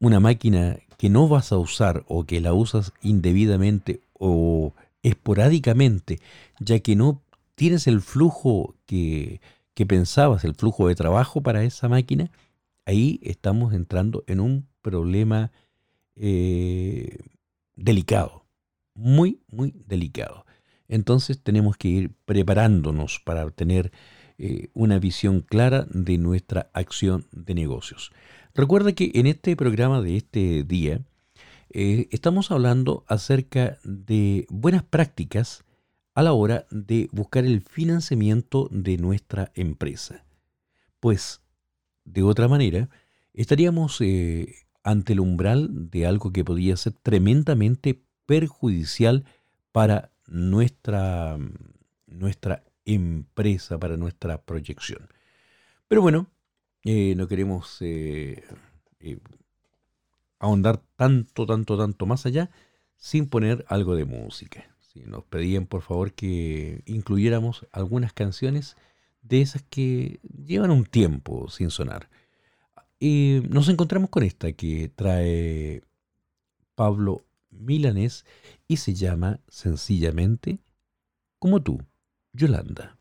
una 0.00 0.18
máquina 0.20 0.78
que 0.96 1.10
no 1.10 1.28
vas 1.28 1.52
a 1.52 1.58
usar 1.58 2.04
o 2.08 2.24
que 2.24 2.40
la 2.40 2.54
usas 2.54 2.92
indebidamente 3.02 4.00
o 4.12 4.74
esporádicamente, 5.02 6.18
ya 6.58 6.78
que 6.80 6.96
no 6.96 7.22
tienes 7.54 7.86
el 7.86 8.00
flujo 8.00 8.74
que, 8.86 9.40
pensabas, 9.86 10.44
el 10.44 10.54
flujo 10.54 10.88
de 10.88 10.94
trabajo 10.94 11.42
para 11.42 11.64
esa 11.64 11.88
máquina, 11.88 12.30
ahí 12.84 13.18
estamos 13.22 13.72
entrando 13.72 14.24
en 14.26 14.40
un 14.40 14.66
problema 14.82 15.52
eh, 16.20 17.16
delicado, 17.74 18.44
muy, 18.94 19.40
muy 19.48 19.72
delicado. 19.86 20.44
Entonces 20.86 21.42
tenemos 21.42 21.76
que 21.76 21.88
ir 21.88 22.14
preparándonos 22.26 23.20
para 23.24 23.48
tener 23.50 23.90
eh, 24.38 24.68
una 24.74 24.98
visión 24.98 25.40
clara 25.40 25.86
de 25.90 26.18
nuestra 26.18 26.70
acción 26.74 27.26
de 27.32 27.54
negocios. 27.54 28.12
Recuerda 28.54 28.92
que 28.92 29.12
en 29.14 29.26
este 29.26 29.56
programa 29.56 30.02
de 30.02 30.16
este 30.16 30.64
día 30.64 31.00
eh, 31.72 32.08
estamos 32.10 32.50
hablando 32.50 33.04
acerca 33.06 33.78
de 33.84 34.46
buenas 34.50 34.82
prácticas 34.82 35.64
a 36.14 36.22
la 36.22 36.32
hora 36.32 36.66
de 36.70 37.08
buscar 37.12 37.44
el 37.44 37.62
financiamiento 37.62 38.68
de 38.72 38.96
nuestra 38.98 39.52
empresa. 39.54 40.24
Pues, 40.98 41.40
de 42.04 42.22
otra 42.24 42.48
manera, 42.48 42.90
estaríamos 43.32 44.00
eh, 44.00 44.54
ante 44.82 45.12
el 45.12 45.20
umbral 45.20 45.90
de 45.90 46.06
algo 46.06 46.32
que 46.32 46.44
podría 46.44 46.76
ser 46.76 46.94
tremendamente 46.94 48.02
perjudicial 48.26 49.24
para 49.72 50.10
nuestra, 50.26 51.38
nuestra 52.06 52.64
empresa, 52.84 53.78
para 53.78 53.96
nuestra 53.96 54.42
proyección. 54.42 55.08
Pero 55.88 56.02
bueno, 56.02 56.26
eh, 56.84 57.14
no 57.16 57.28
queremos 57.28 57.80
ahondar 60.38 60.80
tanto, 60.96 61.46
tanto, 61.46 61.78
tanto 61.78 62.06
más 62.06 62.26
allá 62.26 62.50
sin 62.96 63.28
poner 63.28 63.64
algo 63.68 63.94
de 63.94 64.04
música. 64.04 64.64
Sí, 64.80 65.04
nos 65.06 65.24
pedían 65.24 65.66
por 65.66 65.82
favor 65.82 66.12
que 66.12 66.82
incluyéramos 66.86 67.66
algunas 67.70 68.12
canciones 68.12 68.76
de 69.22 69.40
esas 69.40 69.62
que 69.62 70.20
llevan 70.44 70.70
un 70.70 70.84
tiempo 70.84 71.48
sin 71.48 71.70
sonar. 71.70 72.08
Y 73.00 73.40
nos 73.48 73.68
encontramos 73.70 74.10
con 74.10 74.22
esta 74.22 74.52
que 74.52 74.92
trae 74.94 75.82
Pablo 76.74 77.24
Milanés 77.48 78.26
y 78.68 78.76
se 78.76 78.94
llama 78.94 79.40
sencillamente 79.48 80.60
como 81.38 81.62
tú, 81.62 81.80
Yolanda. 82.34 82.99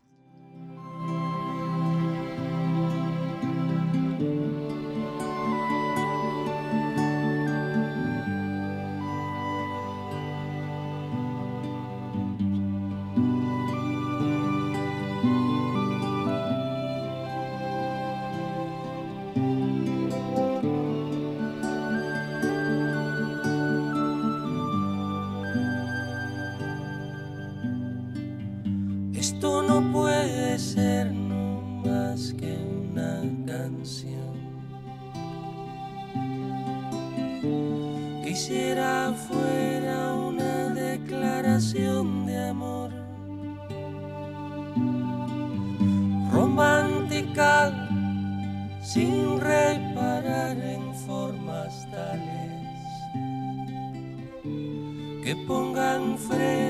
sofrer. 56.20 56.69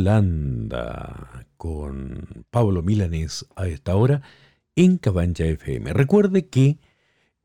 Yolanda 0.00 1.46
con 1.58 2.44
Pablo 2.50 2.82
Milanés 2.82 3.46
a 3.54 3.68
esta 3.68 3.96
hora 3.96 4.22
en 4.74 4.96
Cabancha 4.96 5.44
FM. 5.44 5.92
Recuerde 5.92 6.48
que 6.48 6.78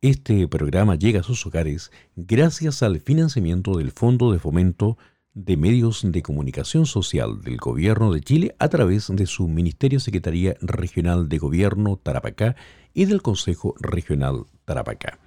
Este 0.01 0.47
programa 0.47 0.95
llega 0.95 1.19
a 1.19 1.23
sus 1.23 1.45
hogares 1.45 1.91
gracias 2.15 2.81
al 2.81 3.01
financiamiento 3.01 3.77
del 3.77 3.91
Fondo 3.91 4.31
de 4.31 4.39
Fomento 4.39 4.97
de 5.33 5.57
Medios 5.57 6.03
de 6.09 6.21
Comunicación 6.21 6.85
Social 6.85 7.41
del 7.41 7.57
Gobierno 7.57 8.13
de 8.13 8.21
Chile 8.21 8.55
a 8.59 8.69
través 8.69 9.13
de 9.13 9.25
su 9.25 9.49
Ministerio 9.49 9.99
Secretaría 9.99 10.55
Regional 10.61 11.27
de 11.27 11.39
Gobierno 11.39 11.97
Tarapacá 11.97 12.55
y 12.93 13.05
del 13.05 13.21
Consejo 13.21 13.75
Regional 13.81 14.45
Tarapacá. 14.63 15.19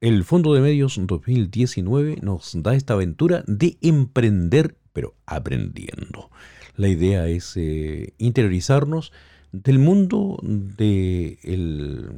El 0.00 0.24
Fondo 0.24 0.52
de 0.52 0.62
Medios 0.62 0.98
2019 1.00 2.18
nos 2.22 2.60
da 2.60 2.74
esta 2.74 2.94
aventura 2.94 3.44
de 3.46 3.78
emprender, 3.82 4.76
pero 4.94 5.14
aprendiendo. 5.26 6.30
La 6.76 6.88
idea 6.88 7.28
es 7.28 7.52
eh, 7.56 8.14
interiorizarnos 8.16 9.12
del 9.52 9.78
mundo 9.78 10.38
del 10.42 12.08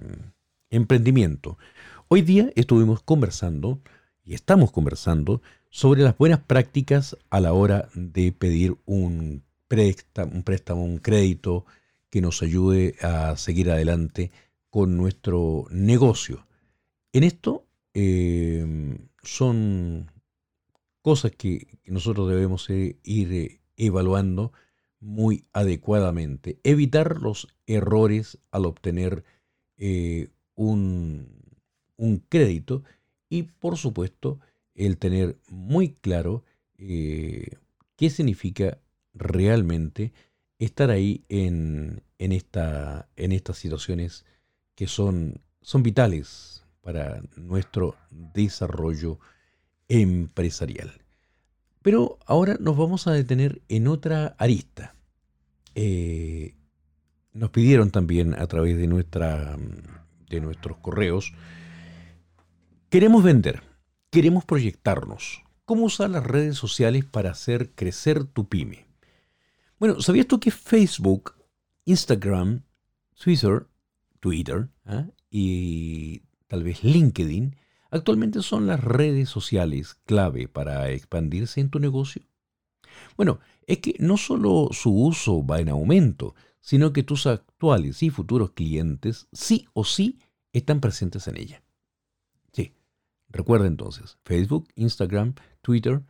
emprendimiento. 0.70 1.59
Hoy 2.07 2.22
día 2.22 2.51
estuvimos 2.55 3.03
conversando 3.03 3.81
y 4.24 4.35
estamos 4.35 4.70
conversando 4.70 5.43
sobre 5.70 6.03
las 6.03 6.16
buenas 6.16 6.41
prácticas 6.41 7.16
a 7.31 7.41
la 7.41 7.53
hora 7.53 7.89
de 7.95 8.31
pedir 8.31 8.77
un 8.85 9.43
préstamo, 9.68 10.33
un, 10.33 10.43
préstamo, 10.43 10.85
un 10.85 10.99
crédito 10.99 11.66
que 12.11 12.20
nos 12.20 12.43
ayude 12.43 12.95
a 13.03 13.37
seguir 13.37 13.70
adelante 13.70 14.31
con 14.70 14.97
nuestro 14.97 15.66
negocio. 15.70 16.47
En 17.12 17.24
esto 17.24 17.66
eh, 17.95 18.99
son 19.22 20.11
cosas 21.07 21.31
que 21.31 21.79
nosotros 21.85 22.29
debemos 22.29 22.69
eh, 22.69 22.97
ir 23.05 23.33
eh, 23.33 23.61
evaluando 23.77 24.53
muy 24.99 25.45
adecuadamente. 25.53 26.59
Evitar 26.65 27.23
los 27.23 27.47
errores 27.69 28.41
al 28.51 28.67
obtener 28.67 29.23
un, 30.57 31.29
un, 31.97 32.19
crédito 32.29 32.83
y, 33.29 33.45
por 33.45 33.77
supuesto, 33.77 34.41
el 34.75 34.99
tener 34.99 35.39
muy 35.49 35.91
claro 35.91 36.43
qué 36.77 38.11
significa 38.11 38.79
realmente 39.15 40.13
estar 40.59 40.91
ahí 40.91 41.25
en, 41.29 42.03
en, 42.19 42.33
esta, 42.33 43.09
en 43.15 43.31
estas 43.31 43.59
situaciones 43.59 44.25
que 44.75 44.89
son, 44.89 45.41
son 45.61 45.85
vitales 45.85 46.65
para 46.81 47.23
nuestro 47.37 47.95
desarrollo 48.11 49.21
empresarial. 49.89 51.03
Pero 51.82 52.18
ahora 52.26 52.57
nos 52.61 52.76
vamos 52.76 53.07
a 53.07 53.12
detener 53.12 53.62
en 53.68 53.89
otra 53.89 54.34
arista. 54.39 54.95
Eh, 55.74 56.55
nos 57.32 57.51
pidieron 57.51 57.91
también 57.91 58.34
a 58.34 58.47
través 58.47 58.76
de, 58.76 58.87
nuestra, 58.87 59.57
de 60.28 60.41
nuestros 60.41 60.78
correos, 60.78 61.32
queremos 62.89 63.22
vender, 63.22 63.62
queremos 64.11 64.45
proyectarnos. 64.45 65.43
¿Cómo 65.64 65.84
usar 65.84 66.11
las 66.11 66.24
redes 66.24 66.57
sociales 66.57 67.05
para 67.05 67.30
hacer 67.30 67.72
crecer 67.74 68.24
tu 68.24 68.49
pyme? 68.49 68.87
Bueno, 69.78 70.01
¿sabías 70.01 70.26
tú 70.26 70.41
que 70.41 70.51
Facebook, 70.51 71.34
Instagram, 71.84 72.62
Twitter 73.22 73.66
Twitter 74.20 74.68
¿ah? 74.84 75.07
y 75.30 76.22
tal 76.49 76.64
vez 76.64 76.82
LinkedIn, 76.82 77.57
actualmente 77.91 78.43
son 78.43 78.66
las 78.66 78.82
redes 78.82 79.28
sociales 79.28 79.95
clave 80.05 80.49
para 80.49 80.91
expandirse 80.91 81.61
en 81.61 81.70
tu 81.70 81.78
negocio? 81.78 82.22
Bueno, 83.16 83.41
es 83.66 83.78
que 83.78 83.97
no 83.99 84.16
solo 84.16 84.68
su 84.72 84.93
uso 84.93 85.45
va 85.45 85.61
en 85.61 85.68
aumento, 85.68 86.34
sino 86.61 86.93
que 86.93 87.03
tus 87.03 87.26
actuales 87.26 88.03
y 88.03 88.11
futuros 88.11 88.51
clientes 88.53 89.28
sí 89.32 89.68
o 89.72 89.84
sí 89.84 90.18
están 90.53 90.80
presentes 90.80 91.28
en 91.28 91.37
ella. 91.37 91.62
Sí, 92.53 92.72
recuerda 93.28 93.66
entonces, 93.66 94.18
Facebook, 94.24 94.68
Instagram, 94.74 95.34
Twitter 95.62 96.03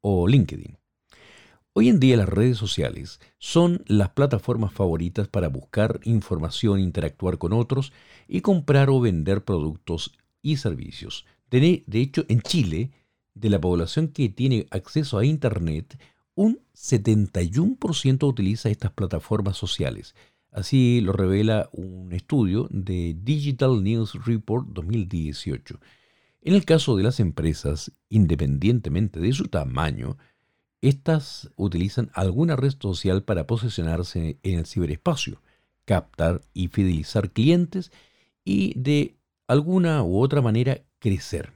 o 0.00 0.26
LinkedIn. 0.26 0.78
Hoy 1.76 1.88
en 1.88 1.98
día 1.98 2.16
las 2.16 2.28
redes 2.28 2.56
sociales 2.56 3.20
son 3.38 3.82
las 3.86 4.10
plataformas 4.10 4.72
favoritas 4.72 5.26
para 5.26 5.48
buscar 5.48 5.98
información, 6.04 6.78
interactuar 6.78 7.38
con 7.38 7.52
otros 7.52 7.92
y 8.28 8.42
comprar 8.42 8.90
o 8.90 9.00
vender 9.00 9.44
productos 9.44 10.12
y 10.44 10.58
servicios. 10.58 11.24
De, 11.50 11.82
hecho, 11.92 12.24
en 12.28 12.40
Chile, 12.42 12.92
de 13.34 13.48
la 13.50 13.60
población 13.60 14.08
que 14.08 14.28
tiene 14.28 14.66
acceso 14.70 15.18
a 15.18 15.24
Internet, 15.24 15.98
un 16.36 16.60
71% 16.76 18.28
utiliza 18.28 18.68
estas 18.68 18.92
plataformas 18.92 19.56
sociales. 19.56 20.14
Así 20.52 21.00
lo 21.00 21.12
revela 21.12 21.68
un 21.72 22.12
estudio 22.12 22.68
de 22.70 23.16
Digital 23.20 23.82
News 23.82 24.24
Report 24.24 24.68
2018. 24.68 25.80
En 26.42 26.54
el 26.54 26.64
caso 26.64 26.96
de 26.96 27.04
las 27.04 27.20
empresas, 27.20 27.90
independientemente 28.10 29.18
de 29.18 29.32
su 29.32 29.44
tamaño, 29.46 30.18
estas 30.82 31.50
utilizan 31.56 32.10
alguna 32.12 32.56
red 32.56 32.74
social 32.78 33.22
para 33.22 33.46
posicionarse 33.46 34.38
en 34.42 34.58
el 34.58 34.66
ciberespacio, 34.66 35.40
captar 35.86 36.42
y 36.52 36.68
fidelizar 36.68 37.30
clientes 37.30 37.90
y 38.44 38.78
de 38.78 39.16
alguna 39.46 40.02
u 40.02 40.20
otra 40.20 40.40
manera 40.42 40.82
crecer. 40.98 41.52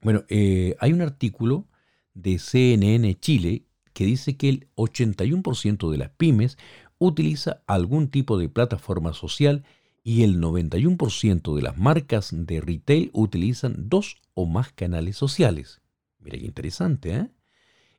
Bueno, 0.00 0.24
eh, 0.28 0.76
hay 0.80 0.92
un 0.92 1.02
artículo 1.02 1.66
de 2.14 2.38
CNN 2.38 3.18
Chile 3.20 3.66
que 3.92 4.04
dice 4.04 4.36
que 4.36 4.48
el 4.48 4.68
81% 4.76 5.90
de 5.90 5.98
las 5.98 6.10
pymes 6.10 6.58
utiliza 6.98 7.62
algún 7.66 8.08
tipo 8.08 8.38
de 8.38 8.48
plataforma 8.48 9.12
social 9.12 9.64
y 10.02 10.22
el 10.22 10.40
91% 10.40 11.54
de 11.54 11.62
las 11.62 11.76
marcas 11.76 12.30
de 12.32 12.60
retail 12.60 13.10
utilizan 13.12 13.88
dos 13.88 14.16
o 14.34 14.46
más 14.46 14.72
canales 14.72 15.16
sociales. 15.16 15.80
Mira 16.18 16.38
qué 16.38 16.46
interesante, 16.46 17.14
¿eh? 17.14 17.28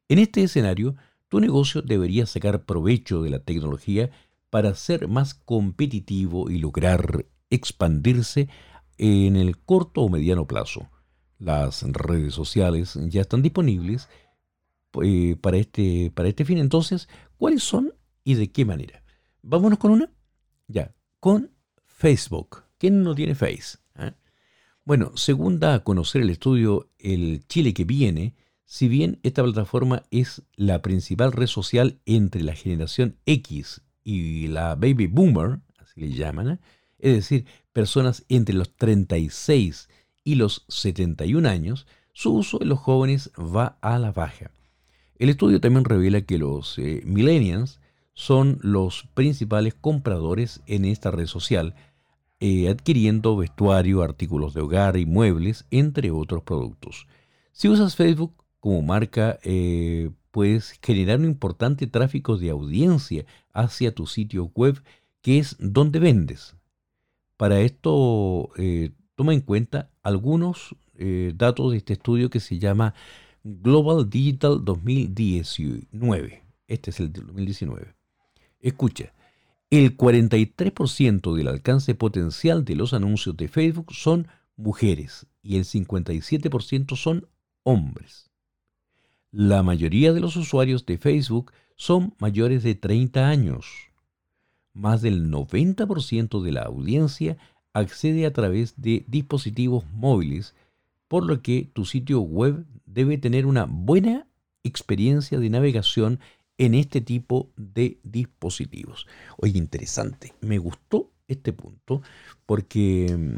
En 0.10 0.20
este 0.20 0.44
escenario, 0.44 0.96
tu 1.30 1.40
negocio 1.40 1.82
debería 1.82 2.26
sacar 2.26 2.66
provecho 2.66 3.22
de 3.22 3.30
la 3.30 3.40
tecnología 3.40 4.10
para 4.50 4.76
ser 4.76 5.08
más 5.08 5.34
competitivo 5.34 6.50
y 6.50 6.58
lograr 6.58 7.26
expandirse 7.52 8.50
en 8.98 9.36
el 9.36 9.58
corto 9.58 10.02
o 10.02 10.10
mediano 10.10 10.48
plazo. 10.48 10.90
Las 11.38 11.84
redes 11.84 12.34
sociales 12.34 12.98
ya 13.10 13.22
están 13.22 13.42
disponibles 13.42 14.10
eh, 15.04 15.36
para, 15.40 15.58
este, 15.58 16.12
para 16.14 16.30
este 16.30 16.46
fin. 16.46 16.58
Entonces, 16.58 17.08
¿cuáles 17.38 17.64
son 17.64 17.94
y 18.24 18.36
de 18.36 18.52
qué 18.52 18.66
manera? 18.66 19.04
Vámonos 19.42 19.80
con 19.80 19.92
una. 19.92 20.12
Ya, 20.68 20.94
con 21.20 21.52
Facebook. 21.86 22.64
¿Quién 22.78 23.04
no 23.04 23.16
tiene 23.16 23.36
Face? 23.36 23.78
¿Ah? 23.96 24.16
Bueno, 24.84 25.12
según 25.16 25.60
da 25.60 25.76
a 25.76 25.84
conocer 25.84 26.22
el 26.22 26.30
estudio 26.30 26.90
El 26.98 27.46
Chile 27.48 27.74
que 27.74 27.86
viene, 27.86 28.36
si 28.66 28.88
bien 28.88 29.20
esta 29.24 29.44
plataforma 29.44 30.04
es 30.12 30.44
la 30.56 30.82
principal 30.82 31.32
red 31.32 31.48
social 31.48 32.00
entre 32.06 32.44
la 32.44 32.56
generación 32.56 33.18
X 33.26 33.82
y 34.04 34.48
la 34.48 34.76
baby 34.76 35.08
boomer, 35.08 35.60
así 35.78 36.02
le 36.02 36.12
llaman, 36.12 36.50
¿eh? 36.52 36.60
Es 37.02 37.16
decir, 37.16 37.46
personas 37.74 38.26
entre 38.30 38.56
los 38.56 38.76
36 38.76 39.90
y 40.24 40.36
los 40.36 40.66
71 40.68 41.48
años, 41.48 41.88
su 42.14 42.34
uso 42.34 42.62
en 42.62 42.70
los 42.70 42.80
jóvenes 42.80 43.32
va 43.38 43.78
a 43.82 43.98
la 44.00 44.12
baja. 44.12 44.52
El 45.18 45.30
estudio 45.30 45.62
también 45.62 45.86
revela 45.86 46.22
que 46.22 46.38
los 46.38 46.78
eh, 46.80 47.02
millennials 47.06 47.80
son 48.14 48.60
los 48.62 49.08
principales 49.14 49.74
compradores 49.74 50.62
en 50.68 50.86
esta 50.86 51.12
red 51.12 51.28
social, 51.28 51.76
eh, 52.40 52.70
adquiriendo 52.70 53.38
vestuario, 53.38 54.02
artículos 54.02 54.54
de 54.54 54.62
hogar 54.62 54.98
y 54.98 55.06
muebles, 55.06 55.66
entre 55.70 56.12
otros 56.12 56.44
productos. 56.44 57.08
Si 57.52 57.70
usas 57.70 57.96
Facebook, 57.96 58.34
como 58.60 58.82
marca 58.82 59.40
eh, 59.44 60.10
puedes 60.32 60.80
generar 60.82 61.20
un 61.20 61.26
importante 61.26 61.88
tráfico 61.88 62.38
de 62.38 62.50
audiencia 62.50 63.26
hacia 63.54 63.94
tu 63.94 64.08
sitio 64.08 64.52
web, 64.56 64.82
que 65.22 65.40
es 65.40 65.56
donde 65.60 66.00
vendes. 66.00 66.56
Para 67.42 67.60
esto, 67.62 68.52
eh, 68.56 68.92
toma 69.16 69.34
en 69.34 69.42
cuenta 69.42 69.90
algunos 70.04 70.76
eh, 70.94 71.34
datos 71.36 71.72
de 71.72 71.78
este 71.78 71.94
estudio 71.94 72.30
que 72.30 72.40
se 72.40 72.60
llama 72.60 72.94
Global 73.44 74.08
Digital 74.08 74.64
2019. 74.64 76.44
Este 76.68 76.92
es 76.92 77.00
el 77.00 77.12
2019. 77.12 77.96
Escucha, 78.60 79.16
el 79.72 79.98
43% 79.98 81.34
del 81.36 81.48
alcance 81.48 81.96
potencial 81.96 82.64
de 82.64 82.76
los 82.76 82.94
anuncios 82.94 83.36
de 83.36 83.48
Facebook 83.48 83.92
son 83.92 84.28
mujeres 84.56 85.26
y 85.42 85.58
el 85.58 85.64
57% 85.64 86.96
son 86.96 87.28
hombres. 87.64 88.30
La 89.32 89.64
mayoría 89.64 90.14
de 90.14 90.20
los 90.20 90.36
usuarios 90.36 90.86
de 90.86 91.00
Facebook 91.00 91.54
son 91.76 92.14
mayores 92.20 92.62
de 92.62 92.76
30 92.76 93.28
años. 93.28 93.91
Más 94.74 95.02
del 95.02 95.30
90% 95.30 96.42
de 96.42 96.52
la 96.52 96.62
audiencia 96.62 97.38
accede 97.74 98.26
a 98.26 98.34
través 98.34 98.82
de 98.82 99.06
dispositivos 99.08 99.86
móviles, 99.94 100.56
por 101.08 101.26
lo 101.26 101.42
que 101.42 101.70
tu 101.74 101.86
sitio 101.86 102.22
web 102.22 102.66
debe 102.86 103.18
tener 103.18 103.46
una 103.46 103.66
buena 103.66 104.28
experiencia 104.64 105.40
de 105.40 105.50
navegación 105.50 106.20
en 106.58 106.76
este 106.76 107.02
tipo 107.02 107.50
de 107.58 108.00
dispositivos. 108.04 109.08
Oye, 109.38 109.58
interesante, 109.58 110.34
me 110.42 110.58
gustó 110.58 111.12
este 111.28 111.54
punto 111.54 112.02
porque 112.46 113.36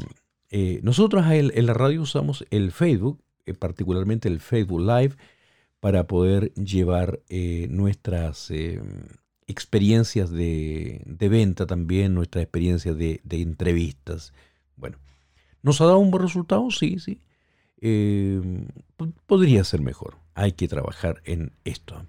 Eh, 0.56 0.78
nosotros 0.84 1.26
en, 1.30 1.66
la 1.66 1.74
radio 1.74 2.02
usamos 2.02 2.46
el 2.50 2.70
Facebook, 2.70 3.20
eh, 3.44 3.54
particularmente 3.54 4.28
el 4.28 4.38
Facebook 4.38 4.82
Live, 4.82 5.16
para 5.80 6.06
poder 6.06 6.54
llevar 6.54 7.22
eh, 7.28 7.66
nuestras 7.70 8.52
eh, 8.52 8.80
experiencias 9.46 10.30
de, 10.30 11.02
de 11.04 11.28
venta 11.28 11.66
también, 11.66 12.14
nuestras 12.14 12.42
experiencias 12.42 12.96
de, 12.96 13.20
de 13.24 13.42
entrevistas. 13.42 14.32
Bueno, 14.76 14.98
¿nos 15.62 15.80
ha 15.80 15.86
dado 15.86 15.98
un 15.98 16.10
buen 16.10 16.22
resultado? 16.22 16.70
Sí, 16.70 16.98
sí. 16.98 17.20
Eh, 17.80 18.40
podría 19.26 19.62
ser 19.64 19.80
mejor. 19.80 20.16
Hay 20.34 20.52
que 20.52 20.68
trabajar 20.68 21.20
en 21.24 21.52
esto. 21.64 22.06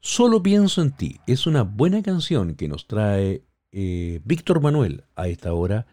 Solo 0.00 0.42
pienso 0.42 0.82
en 0.82 0.92
ti. 0.92 1.20
Es 1.26 1.46
una 1.46 1.62
buena 1.62 2.02
canción 2.02 2.54
que 2.54 2.68
nos 2.68 2.86
trae 2.86 3.42
eh, 3.72 4.20
Víctor 4.24 4.60
Manuel 4.60 5.04
a 5.16 5.28
esta 5.28 5.52
hora 5.52 5.86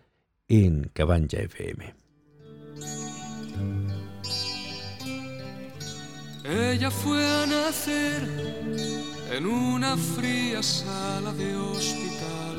en 0.48 0.90
Cabancha 0.94 1.38
FM. 1.40 1.96
Ella 6.46 6.92
fue 6.92 7.26
a 7.26 7.46
nacer 7.46 8.22
en 9.36 9.48
una 9.48 9.98
fría 9.98 10.62
sala 10.62 11.34
de 11.34 11.56
hospital. 11.56 12.58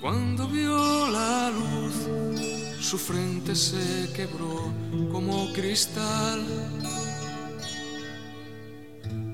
Cuando 0.00 0.46
vio 0.46 1.08
la 1.10 1.50
luz, 1.50 1.94
su 2.80 2.96
frente 2.96 3.56
se 3.56 4.12
quebró 4.14 4.72
como 5.10 5.52
cristal. 5.52 6.46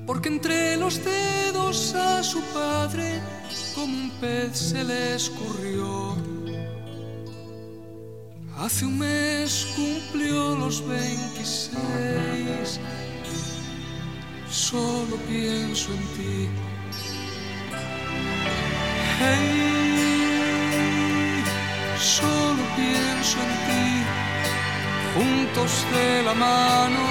Porque 0.07 0.29
entre 0.29 0.75
los 0.77 1.03
dedos 1.03 1.93
a 1.93 2.23
su 2.23 2.41
padre, 2.53 3.21
como 3.75 3.95
un 3.95 4.09
pez 4.19 4.57
se 4.57 4.83
le 4.83 5.15
escurrió. 5.15 6.15
Hace 8.57 8.85
un 8.85 8.97
mes 8.97 9.67
cumplió 9.75 10.55
los 10.55 10.83
26. 10.87 12.79
Solo 14.49 15.17
pienso 15.27 15.91
en 15.91 15.99
ti. 16.15 16.49
Hey, 19.19 20.63
solo 21.99 22.63
pienso 22.75 23.37
en 23.45 23.51
ti. 23.67 23.87
Juntos 25.15 25.71
de 25.93 26.23
la 26.23 26.33
mano 26.33 27.03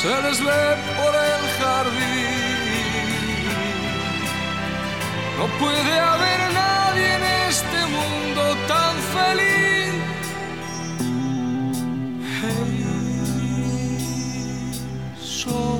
se 0.00 0.12
les 0.22 0.38
ve 0.40 0.76
por 0.98 1.12
el 1.14 1.42
jardín. 1.58 2.48
No 5.38 5.46
puede 5.58 5.94
haber 5.98 6.40
nadie 6.52 7.06
en 7.16 7.24
este 7.48 7.78
mundo 7.96 8.42
tan 8.68 8.94
feliz. 9.16 9.94
Hey, 12.40 12.84
solo 15.20 15.77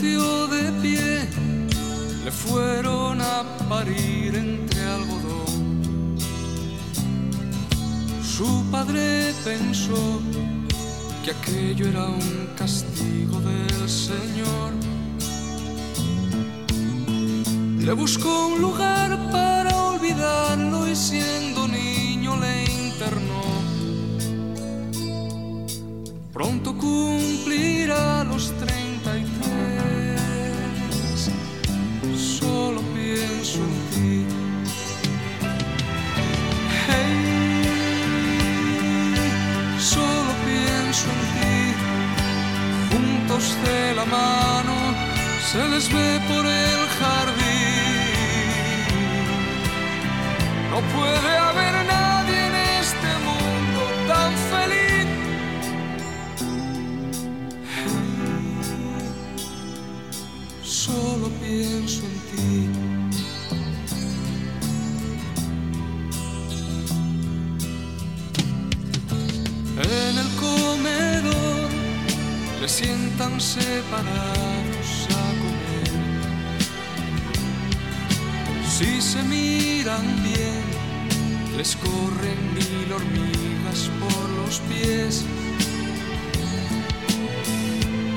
de 0.00 0.70
pie, 0.80 1.28
le 2.24 2.30
fueron 2.30 3.20
a 3.20 3.42
parir 3.68 4.36
entre 4.36 4.84
algodón. 4.84 6.16
Su 8.22 8.64
padre 8.70 9.34
pensó 9.44 10.20
que 11.24 11.32
aquello 11.32 11.88
era 11.88 12.04
un 12.04 12.48
castigo 12.56 13.40
del 13.40 13.88
Señor. 13.88 14.72
Le 17.80 17.92
buscó 17.92 18.46
un 18.48 18.60
lugar 18.60 19.18
para 19.32 19.74
olvidarlo 19.90 20.86
y 20.86 20.94
siendo 20.94 21.66
niño 21.66 22.36
le 22.36 22.64
internó. 22.84 23.42
Pronto 26.32 26.76
cumplirá 26.76 28.22
los 28.22 28.52
33. 28.58 28.77
Hey, 36.86 37.14
solo 39.78 40.30
pienso 40.46 41.06
en 41.14 41.20
ti. 41.34 41.56
Juntos 42.90 43.44
de 43.64 43.94
la 43.94 44.04
mano 44.04 44.74
se 45.50 45.60
les 45.68 45.86
ve 45.92 46.20
por 46.28 46.44
el 46.46 46.80
jardín. 46.98 47.48
No 50.70 50.78
puede 50.94 51.36
haber 51.36 51.87
le 72.68 72.74
sientan 72.74 73.40
separados 73.40 74.90
a 75.22 75.26
comer. 75.42 75.90
Si 78.76 79.00
se 79.00 79.22
miran 79.22 80.06
bien, 80.22 80.64
les 81.56 81.74
corren 81.76 82.40
mil 82.56 82.92
hormigas 82.92 83.80
por 84.00 84.24
los 84.38 84.60
pies. 84.68 85.24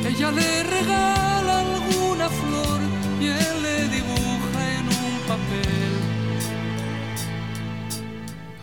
Ella 0.09 0.31
le 0.31 0.63
regala 0.63 1.53
alguna 1.59 2.27
flor 2.41 2.79
y 3.21 3.27
él 3.27 3.55
le 3.67 3.77
dibuja 3.95 4.59
en 4.77 4.85
un 5.01 5.13
papel 5.31 5.93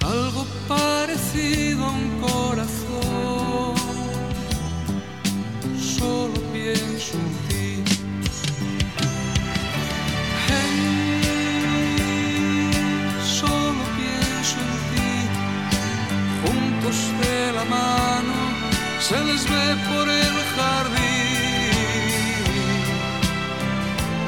algo 0.01 0.47
parecido 0.69 1.87
a 1.87 1.91
un 1.91 2.09
corazón. 2.21 2.88
Se 19.09 19.19
les 19.25 19.43
ve 19.45 19.67
por 19.89 20.07
el 20.07 20.37
jardín. 20.55 21.73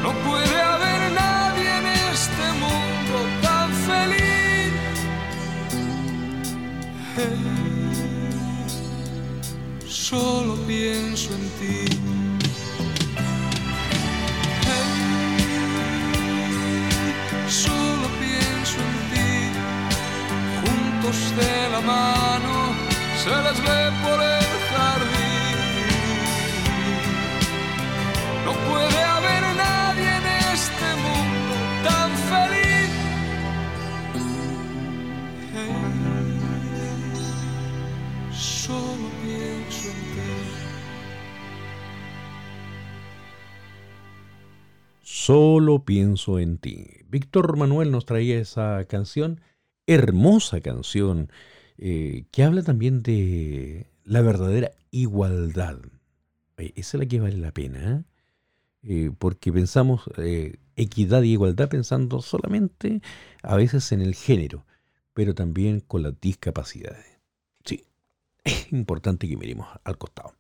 No 0.03 0.11
puede 0.27 0.59
haber 0.73 1.01
nadie 1.13 1.69
en 1.81 1.87
este 2.13 2.47
mundo 2.63 3.17
tan 3.43 3.69
feliz. 3.89 4.73
Hey, 7.15 7.45
solo 9.87 10.53
pienso 10.67 11.29
en 11.39 11.45
ti. 11.59 11.81
Hey, 14.67 14.93
solo 17.49 18.07
pienso 18.23 18.77
en 18.89 18.97
ti. 19.13 19.31
Juntos 20.63 21.19
de 21.39 21.55
la 21.75 21.81
mano 21.93 22.55
se 23.23 23.31
les 23.47 23.59
ve 23.67 23.80
Solo 45.31 45.85
pienso 45.85 46.41
en 46.41 46.59
ti. 46.59 46.89
Víctor 47.09 47.57
Manuel 47.57 47.93
nos 47.93 48.05
traía 48.05 48.41
esa 48.41 48.85
canción, 48.87 49.41
hermosa 49.87 50.61
canción, 50.61 51.31
eh, 51.79 52.25
que 52.33 52.43
habla 52.43 52.65
también 52.65 53.05
de 53.05 53.87
la 54.03 54.23
verdadera 54.23 54.73
igualdad. 54.91 55.79
Oye, 56.59 56.73
esa 56.75 56.97
es 56.97 57.01
la 57.05 57.07
que 57.07 57.21
vale 57.21 57.37
la 57.37 57.53
pena, 57.53 57.79
¿eh? 57.93 58.03
Eh, 58.83 59.11
porque 59.17 59.53
pensamos 59.53 60.03
eh, 60.17 60.57
equidad 60.75 61.23
y 61.23 61.31
igualdad 61.31 61.69
pensando 61.69 62.23
solamente 62.23 63.01
a 63.45 63.55
veces 63.55 63.93
en 63.93 64.01
el 64.01 64.17
género, 64.17 64.67
pero 65.15 65.33
también 65.33 65.79
con 65.79 66.03
las 66.03 66.21
discapacidades. 66.21 67.21
Sí, 67.65 67.85
es 68.43 68.73
importante 68.73 69.29
que 69.29 69.37
miremos 69.37 69.69
al 69.85 69.97
costado. 69.97 70.35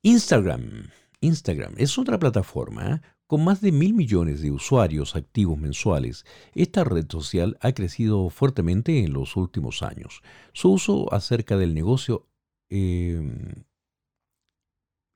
Instagram. 0.00 0.88
Instagram 1.20 1.74
es 1.76 1.98
otra 1.98 2.18
plataforma 2.18 2.94
¿eh? 2.94 3.11
Con 3.26 3.44
más 3.44 3.60
de 3.60 3.72
mil 3.72 3.94
millones 3.94 4.42
de 4.42 4.50
usuarios 4.50 5.16
activos 5.16 5.58
mensuales. 5.58 6.24
Esta 6.54 6.84
red 6.84 7.06
social 7.08 7.56
ha 7.60 7.72
crecido 7.72 8.28
fuertemente 8.30 9.04
en 9.04 9.12
los 9.12 9.36
últimos 9.36 9.82
años. 9.82 10.22
Su 10.52 10.72
uso 10.72 11.12
acerca 11.12 11.56
del 11.56 11.74
negocio 11.74 12.26
eh, 12.68 13.22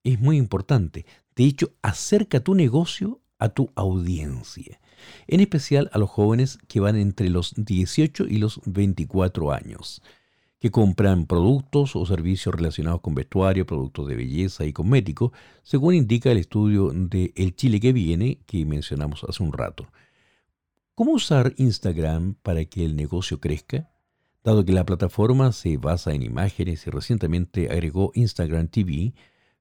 es 0.04 0.20
muy 0.20 0.36
importante. 0.36 1.04
De 1.34 1.44
hecho, 1.44 1.72
acerca 1.82 2.40
tu 2.40 2.54
negocio 2.54 3.20
a 3.38 3.50
tu 3.50 3.70
audiencia, 3.74 4.80
en 5.26 5.40
especial 5.40 5.90
a 5.92 5.98
los 5.98 6.08
jóvenes 6.08 6.58
que 6.68 6.80
van 6.80 6.96
entre 6.96 7.28
los 7.28 7.52
18 7.56 8.26
y 8.28 8.38
los 8.38 8.60
24 8.64 9.52
años 9.52 10.00
que 10.58 10.70
compran 10.70 11.26
productos 11.26 11.96
o 11.96 12.06
servicios 12.06 12.54
relacionados 12.54 13.00
con 13.00 13.14
vestuario, 13.14 13.66
productos 13.66 14.08
de 14.08 14.16
belleza 14.16 14.64
y 14.64 14.72
cosméticos, 14.72 15.32
según 15.62 15.94
indica 15.94 16.30
el 16.30 16.38
estudio 16.38 16.90
de 16.94 17.32
El 17.36 17.54
Chile 17.54 17.78
que 17.78 17.92
viene 17.92 18.40
que 18.46 18.64
mencionamos 18.64 19.24
hace 19.24 19.42
un 19.42 19.52
rato. 19.52 19.86
¿Cómo 20.94 21.12
usar 21.12 21.52
Instagram 21.58 22.34
para 22.42 22.64
que 22.64 22.84
el 22.84 22.96
negocio 22.96 23.38
crezca? 23.38 23.90
Dado 24.42 24.64
que 24.64 24.72
la 24.72 24.86
plataforma 24.86 25.52
se 25.52 25.76
basa 25.76 26.14
en 26.14 26.22
imágenes 26.22 26.86
y 26.86 26.90
recientemente 26.90 27.68
agregó 27.70 28.12
Instagram 28.14 28.68
TV, 28.68 29.12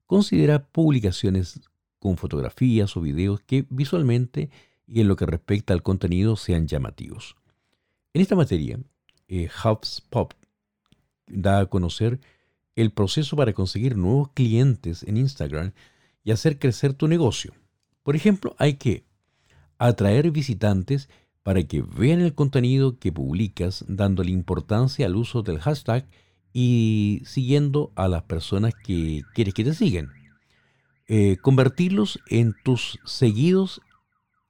considera 0.06 0.66
publicaciones 0.66 1.60
con 2.00 2.16
fotografías 2.16 2.96
o 2.96 3.02
videos 3.02 3.41
que 3.41 3.66
visualmente 3.70 4.50
y 4.88 5.02
en 5.02 5.08
lo 5.08 5.16
que 5.16 5.26
respecta 5.26 5.74
al 5.74 5.84
contenido 5.84 6.36
sean 6.36 6.68
llamativos. 6.68 7.36
En 8.14 8.22
esta 8.22 8.36
materia, 8.36 8.80
eh, 9.28 9.50
HubSpot 9.50 10.36
da 11.28 11.59
a 11.59 11.65
conocer 11.65 12.19
el 12.76 12.91
proceso 12.91 13.36
para 13.36 13.53
conseguir 13.53 13.97
nuevos 13.97 14.30
clientes 14.34 15.03
en 15.03 15.17
Instagram 15.17 15.71
y 16.23 16.32
hacer 16.32 16.59
crecer 16.59 16.93
tu 16.93 17.07
negocio. 17.07 17.53
Por 18.03 18.15
ejemplo, 18.15 18.55
hay 18.59 18.76
que 18.76 19.05
atraer 19.78 20.32
visitantes 20.32 21.09
para 21.43 21.63
que 21.63 21.82
vean 21.82 22.21
el 22.21 22.34
contenido 22.34 22.97
que 22.97 23.11
publicas 23.11 23.86
dándole 23.88 24.32
importancia 24.32 25.05
al 25.05 25.15
uso 25.15 25.43
del 25.43 25.59
hashtag 25.59 26.07
y 26.51 27.21
siguiendo 27.26 27.91
a 27.95 28.07
las 28.07 28.23
personas 28.23 28.73
que 28.73 29.23
quieres 29.34 29.53
que 29.53 29.63
te 29.63 29.73
sigan. 29.73 30.11
Eh, 31.07 31.38
convertirlos 31.41 32.19
en 32.28 32.55
tus 32.63 32.99
seguidos, 33.05 33.82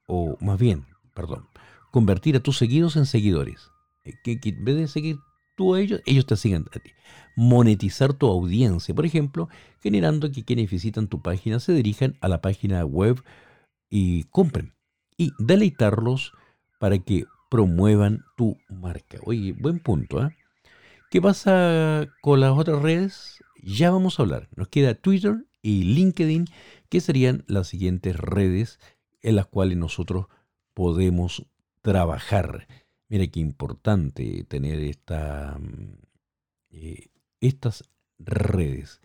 o 0.07 0.37
más 0.39 0.57
bien, 0.57 0.85
perdón, 1.13 1.47
convertir 1.91 2.37
a 2.37 2.39
tus 2.39 2.57
seguidos 2.57 2.95
en 2.95 3.05
seguidores. 3.05 3.71
Eh, 4.05 4.13
que, 4.23 4.39
en 4.43 4.63
vez 4.63 4.75
de 4.75 4.87
seguir 4.87 5.17
tú 5.55 5.73
a 5.73 5.81
ellos, 5.81 6.01
ellos 6.05 6.25
te 6.25 6.35
sigan 6.35 6.65
a 6.73 6.79
ti. 6.79 6.91
Monetizar 7.35 8.13
tu 8.13 8.27
audiencia, 8.27 8.93
por 8.93 9.05
ejemplo, 9.05 9.49
generando 9.81 10.31
que 10.31 10.43
quienes 10.43 10.69
visitan 10.69 11.07
tu 11.07 11.21
página 11.21 11.59
se 11.59 11.73
dirijan 11.73 12.17
a 12.21 12.27
la 12.27 12.41
página 12.41 12.85
web 12.85 13.21
y 13.89 14.23
compren. 14.25 14.73
Y 15.17 15.31
deleitarlos 15.39 16.33
para 16.79 16.99
que 16.99 17.25
promuevan 17.49 18.23
tu 18.35 18.57
marca. 18.69 19.17
Oye, 19.23 19.53
buen 19.53 19.79
punto. 19.79 20.25
¿eh? 20.25 20.35
¿Qué 21.09 21.21
pasa 21.21 22.07
con 22.21 22.41
las 22.41 22.57
otras 22.57 22.81
redes? 22.81 23.43
Ya 23.63 23.91
vamos 23.91 24.19
a 24.19 24.23
hablar. 24.23 24.49
Nos 24.55 24.67
queda 24.67 24.95
Twitter 24.95 25.45
y 25.61 25.83
LinkedIn, 25.83 26.45
que 26.89 27.01
serían 27.01 27.43
las 27.47 27.67
siguientes 27.67 28.17
redes 28.17 28.79
en 29.21 29.35
las 29.35 29.47
cuales 29.47 29.77
nosotros 29.77 30.27
podemos 30.73 31.45
trabajar. 31.81 32.67
Mira 33.07 33.27
qué 33.27 33.39
importante 33.39 34.43
tener 34.45 34.79
mm, 34.79 35.93
eh, 36.71 37.07
estas 37.39 37.83
redes. 38.17 39.01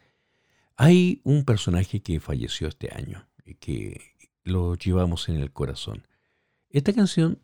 Hay 0.76 1.20
un 1.24 1.44
personaje 1.44 2.00
que 2.00 2.20
falleció 2.20 2.68
este 2.68 2.90
año 2.94 3.28
y 3.44 3.54
que 3.54 4.00
lo 4.42 4.74
llevamos 4.74 5.28
en 5.28 5.36
el 5.36 5.52
corazón. 5.52 6.06
Esta 6.70 6.92
canción 6.92 7.42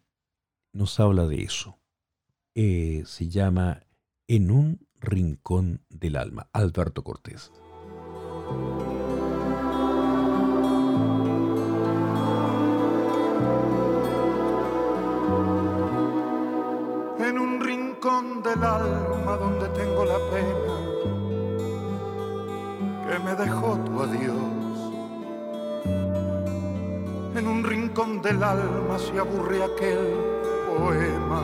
nos 0.72 0.98
habla 1.00 1.26
de 1.26 1.42
eso. 1.42 1.78
Eh, 2.54 3.02
se 3.07 3.28
llama 3.28 3.82
En 4.26 4.50
un 4.50 4.86
rincón 4.98 5.84
del 5.90 6.16
alma, 6.16 6.48
Alberto 6.52 7.04
Cortés. 7.04 7.52
Me 23.18 23.34
dejó 23.34 23.76
tu 23.78 24.02
adiós. 24.02 24.76
En 27.34 27.46
un 27.46 27.64
rincón 27.64 28.22
del 28.22 28.42
alma 28.42 28.98
se 28.98 29.18
aburre 29.18 29.62
aquel 29.62 30.16
poema 30.78 31.42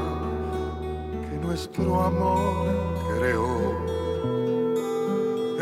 que 1.29 1.37
nuestro 1.47 2.03
amor 2.03 2.67
creó. 3.19 3.57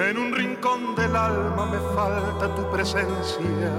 En 0.09 0.19
un 0.19 0.33
rincón 0.33 0.95
del 0.97 1.15
alma 1.15 1.67
me 1.67 1.79
falta 1.95 2.55
tu 2.55 2.71
presencia 2.71 3.73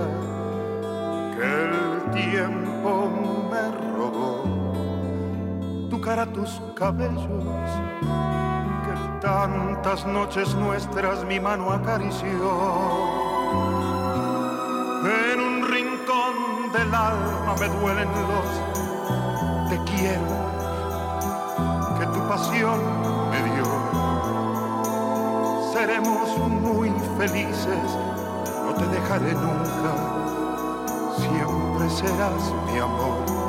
que 1.35 1.43
el 1.43 2.11
tiempo 2.11 3.09
me 3.51 3.71
robó 3.97 4.61
cara 6.01 6.25
tus 6.25 6.59
cabellos 6.75 7.45
tantas 9.21 10.05
noches 10.05 10.55
nuestras 10.55 11.23
mi 11.25 11.39
mano 11.39 11.71
acarició. 11.71 12.27
En 15.05 15.39
un 15.39 15.67
rincón 15.69 16.71
del 16.73 16.93
alma 16.93 17.55
me 17.59 17.67
duelen 17.67 18.09
los 18.29 18.49
te 19.69 19.77
quiero 19.91 20.35
que 21.99 22.05
tu 22.07 22.27
pasión 22.27 22.79
me 23.29 23.43
dio. 23.53 23.65
Seremos 25.71 26.37
muy 26.39 26.89
felices, 27.17 27.97
no 28.65 28.73
te 28.73 28.85
dejaré 28.87 29.33
nunca, 29.33 29.93
siempre 31.17 31.89
serás 31.89 32.53
mi 32.71 32.79
amor 32.79 33.40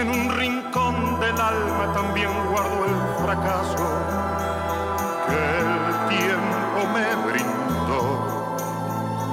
en 0.00 0.10
un 0.10 0.30
rincón 0.30 1.18
del 1.18 1.40
alma 1.40 1.92
también 1.92 2.30
guardo 2.50 2.84
el 2.84 2.94
fracaso 3.24 3.86
que 5.26 5.36
el 5.58 5.72
tiempo 6.08 6.78
me 6.94 7.06
brindó. 7.26 8.02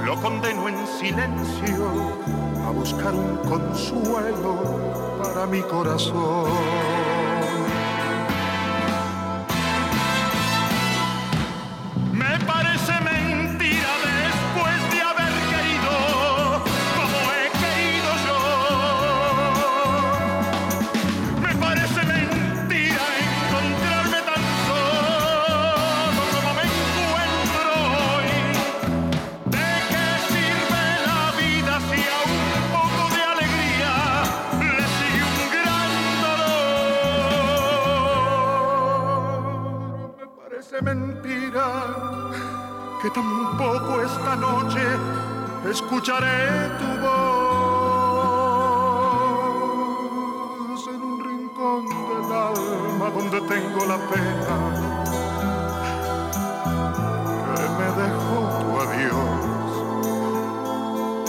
Lo 0.03 0.15
condeno 0.21 0.67
en 0.67 0.87
silencio 0.87 1.85
a 2.67 2.71
buscar 2.71 3.13
un 3.13 3.37
consuelo 3.37 4.55
para 5.21 5.45
mi 5.45 5.61
corazón. 5.61 6.94
Tampoco 43.11 44.01
esta 44.01 44.35
noche 44.35 44.81
escucharé 45.69 46.69
tu 46.79 46.87
voz 47.01 47.67
en 50.87 51.01
un 51.01 51.23
rincón 51.23 51.85
del 51.85 52.31
alma 52.31 53.09
donde 53.11 53.41
tengo 53.41 53.85
la 53.85 53.97
pena 54.11 54.55
que 57.55 57.65
me 57.77 57.89
dejó 58.01 58.39
tu 58.59 58.69
adiós. 58.85 59.37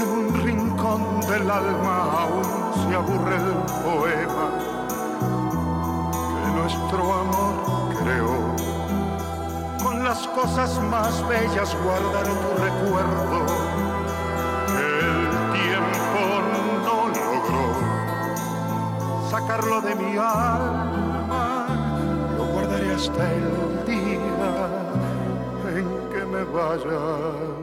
En 0.01 0.09
un 0.19 0.29
rincón 0.45 1.03
del 1.21 1.47
alma 1.51 1.97
aún 2.23 2.49
se 2.75 2.91
aburre 2.95 3.37
el 3.37 3.51
poema 3.85 4.47
que 6.43 6.49
nuestro 6.59 7.03
amor 7.21 7.55
creó 8.03 8.36
cosas 10.37 10.79
más 10.91 11.27
bellas 11.27 11.75
guardaré 11.83 12.35
tu 12.45 12.51
recuerdo. 12.63 13.39
El 14.69 15.31
tiempo 15.57 16.23
no 16.85 16.97
logró 17.09 17.65
sacarlo 19.31 19.81
de 19.81 19.95
mi 19.95 20.19
alma, 20.19 21.67
lo 22.37 22.45
guardaré 22.53 22.95
hasta 22.95 23.33
el 23.33 23.47
día 23.87 24.69
en 25.75 25.87
que 26.11 26.23
me 26.27 26.45
vaya 26.45 27.56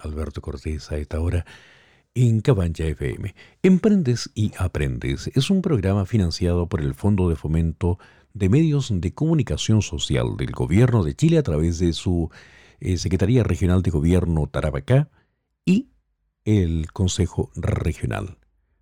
Alberto 0.00 0.42
Cortés 0.42 0.90
a 0.92 0.98
esta 0.98 1.20
hora 1.20 1.46
en 2.14 2.40
Cabancha 2.40 2.84
FM. 2.84 3.34
Emprendes 3.62 4.30
y 4.34 4.52
Aprendes 4.58 5.30
es 5.34 5.50
un 5.50 5.62
programa 5.62 6.04
financiado 6.04 6.68
por 6.68 6.80
el 6.80 6.94
Fondo 6.94 7.28
de 7.28 7.36
Fomento 7.36 7.98
de 8.34 8.48
Medios 8.48 8.92
de 8.92 9.14
Comunicación 9.14 9.82
Social 9.82 10.36
del 10.36 10.52
Gobierno 10.52 11.04
de 11.04 11.14
Chile 11.14 11.38
a 11.38 11.42
través 11.42 11.78
de 11.78 11.92
su 11.92 12.30
eh, 12.80 12.96
Secretaría 12.98 13.42
Regional 13.42 13.82
de 13.82 13.90
Gobierno 13.90 14.46
Tarapacá 14.46 15.08
y 15.64 15.88
el 16.44 16.92
Consejo 16.92 17.50
Regional. 17.54 18.38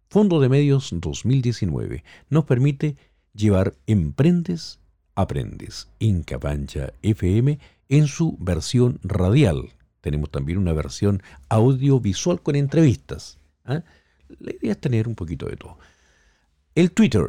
Fondo 0.08 0.40
de 0.40 0.48
Medios 0.48 0.90
2019 0.92 2.02
nos 2.30 2.44
permite 2.44 2.96
llevar 3.32 3.74
Emprendes 3.86 4.80
Aprendes 5.14 5.88
en 6.00 6.22
Cabancha 6.22 6.92
FM 7.02 7.58
en 7.88 8.06
su 8.06 8.36
versión 8.38 9.00
radial. 9.02 9.72
Tenemos 10.00 10.30
también 10.30 10.58
una 10.58 10.72
versión 10.72 11.22
audiovisual 11.48 12.42
con 12.42 12.56
entrevistas. 12.56 13.38
¿ah? 13.64 13.82
La 14.38 14.52
idea 14.52 14.72
es 14.72 14.80
tener 14.80 15.08
un 15.08 15.14
poquito 15.14 15.46
de 15.46 15.56
todo. 15.56 15.78
El 16.74 16.92
Twitter. 16.92 17.24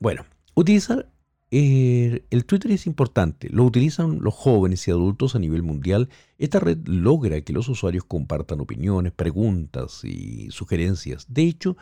Bueno, 0.00 0.24
utilizar 0.54 1.08
eh, 1.54 2.24
el 2.30 2.46
Twitter 2.46 2.72
es 2.72 2.86
importante. 2.86 3.48
Lo 3.50 3.64
utilizan 3.64 4.20
los 4.22 4.34
jóvenes 4.34 4.88
y 4.88 4.90
adultos 4.90 5.34
a 5.36 5.38
nivel 5.38 5.62
mundial. 5.62 6.08
Esta 6.38 6.58
red 6.58 6.78
logra 6.86 7.42
que 7.42 7.52
los 7.52 7.68
usuarios 7.68 8.04
compartan 8.04 8.60
opiniones, 8.60 9.12
preguntas 9.12 10.02
y 10.02 10.50
sugerencias. 10.50 11.26
De 11.28 11.42
hecho, 11.42 11.76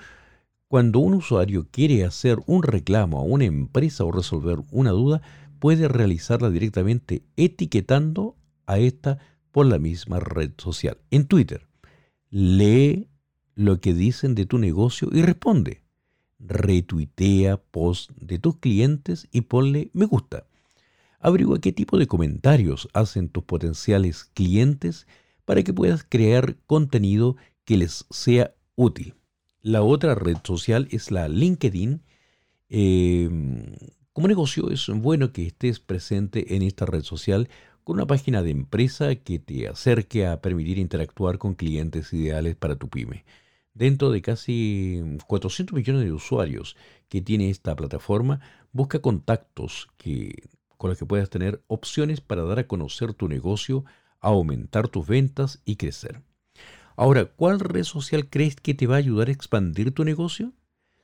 cuando 0.67 0.99
un 0.99 1.15
usuario 1.15 1.69
quiere 1.71 2.05
hacer 2.05 2.39
un 2.47 2.65
reclamo 2.65 3.21
a 3.21 3.23
una 3.23 3.45
empresa 3.45 4.05
o 4.05 4.11
resolver 4.11 4.59
una 4.73 4.91
duda, 4.91 5.23
puede 5.61 5.87
realizarla 5.87 6.51
directamente 6.51 7.23
etiquetando 7.37 8.37
a 8.67 8.79
esta 8.79 9.19
por 9.53 9.67
la 9.67 9.79
misma 9.79 10.21
red 10.21 10.53
social. 10.59 10.99
En 11.11 11.27
Twitter, 11.27 11.67
lee 12.31 13.09
lo 13.55 13.81
que 13.81 13.95
dicen 13.95 14.35
de 14.35 14.47
tu 14.47 14.59
negocio 14.59 15.09
y 15.13 15.23
responde. 15.23 15.83
Retuitea 16.39 17.59
post 17.59 18.11
de 18.17 18.39
tus 18.39 18.57
clientes 18.57 19.29
y 19.31 19.43
ponle 19.43 19.91
me 19.93 20.07
gusta. 20.07 20.47
Averigua 21.19 21.61
qué 21.61 21.73
tipo 21.73 21.99
de 21.99 22.07
comentarios 22.07 22.89
hacen 22.95 23.29
tus 23.29 23.45
potenciales 23.45 24.25
clientes 24.25 25.07
para 25.45 25.63
que 25.63 25.75
puedas 25.75 26.05
crear 26.09 26.57
contenido 26.67 27.37
que 27.65 27.77
les 27.77 28.07
sea 28.11 28.55
útil. 28.75 29.15
La 29.61 29.83
otra 29.83 30.15
red 30.15 30.39
social 30.43 30.89
es 30.91 31.11
la 31.11 31.29
LinkedIn. 31.29 32.03
Em, 32.71 33.75
como 34.15 34.29
negocio 34.29 34.71
es 34.71 34.87
bueno 34.89 35.33
que 35.33 35.47
estés 35.47 35.81
presente 35.81 36.57
en 36.57 36.63
esta 36.63 36.87
red 36.87 37.03
social 37.03 37.51
con 37.85 37.97
una 37.97 38.07
página 38.07 38.43
de 38.43 38.51
empresa 38.51 39.15
que 39.17 39.39
te 39.39 39.69
acerque 39.69 40.27
a 40.27 40.41
permitir 40.41 40.79
interactuar 40.79 41.39
con 41.39 41.55
clientes 41.55 42.13
ideales 42.13 42.57
para 42.57 42.77
tu 42.77 42.89
pyme. 42.89 43.25
Dentro 43.75 44.11
de 44.11 44.21
casi 44.23 45.01
400 45.27 45.75
millones 45.75 46.05
de 46.05 46.13
usuarios 46.13 46.77
que 47.09 47.21
tiene 47.21 47.51
esta 47.51 47.75
plataforma, 47.77 48.41
busca 48.73 49.01
contactos 49.01 49.89
que, 49.97 50.49
con 50.77 50.91
los 50.91 50.99
que 50.99 51.07
puedas 51.07 51.31
tener 51.31 51.63
opciones 51.67 52.21
para 52.21 52.45
dar 52.45 52.59
a 52.59 52.67
conocer 52.67 53.15
tu 53.15 53.29
negocio, 53.29 53.85
aumentar 54.21 54.89
tus 54.89 55.07
ventas 55.07 55.63
y 55.65 55.77
crecer. 55.77 56.23
Ahora, 56.97 57.25
¿cuál 57.25 57.61
red 57.61 57.85
social 57.85 58.29
crees 58.29 58.57
que 58.57 58.75
te 58.75 58.87
va 58.87 58.97
a 58.97 58.99
ayudar 58.99 59.29
a 59.29 59.33
expandir 59.33 59.93
tu 59.93 60.05
negocio? 60.05 60.53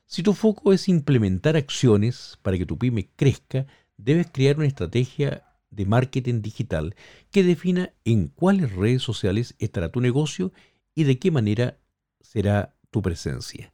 Si 0.06 0.22
tu 0.22 0.34
foco 0.34 0.72
es 0.72 0.88
implementar 0.88 1.56
acciones 1.56 2.38
para 2.42 2.58
que 2.58 2.66
tu 2.66 2.78
pyme 2.78 3.08
crezca, 3.16 3.66
debes 3.96 4.28
crear 4.30 4.56
una 4.58 4.66
estrategia 4.66 5.44
de 5.76 5.86
marketing 5.86 6.42
digital 6.42 6.96
que 7.30 7.44
defina 7.44 7.92
en 8.04 8.28
cuáles 8.28 8.72
redes 8.72 9.02
sociales 9.02 9.54
estará 9.58 9.90
tu 9.90 10.00
negocio 10.00 10.52
y 10.94 11.04
de 11.04 11.18
qué 11.18 11.30
manera 11.30 11.78
será 12.20 12.74
tu 12.90 13.02
presencia. 13.02 13.72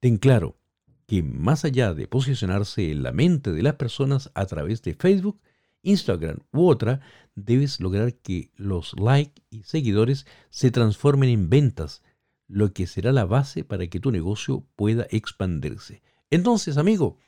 Ten 0.00 0.18
claro 0.18 0.58
que 1.06 1.22
más 1.22 1.64
allá 1.64 1.94
de 1.94 2.08
posicionarse 2.08 2.90
en 2.90 3.02
la 3.02 3.12
mente 3.12 3.52
de 3.52 3.62
las 3.62 3.74
personas 3.74 4.30
a 4.34 4.46
través 4.46 4.82
de 4.82 4.94
Facebook, 4.94 5.40
Instagram 5.82 6.38
u 6.52 6.66
otra, 6.66 7.00
debes 7.34 7.80
lograr 7.80 8.14
que 8.14 8.50
los 8.56 8.98
likes 8.98 9.42
y 9.50 9.62
seguidores 9.62 10.26
se 10.50 10.70
transformen 10.70 11.30
en 11.30 11.50
ventas, 11.50 12.02
lo 12.48 12.72
que 12.72 12.86
será 12.86 13.12
la 13.12 13.24
base 13.24 13.64
para 13.64 13.86
que 13.86 14.00
tu 14.00 14.10
negocio 14.10 14.66
pueda 14.76 15.06
expandirse. 15.10 16.02
Entonces, 16.30 16.78
amigo, 16.78 17.18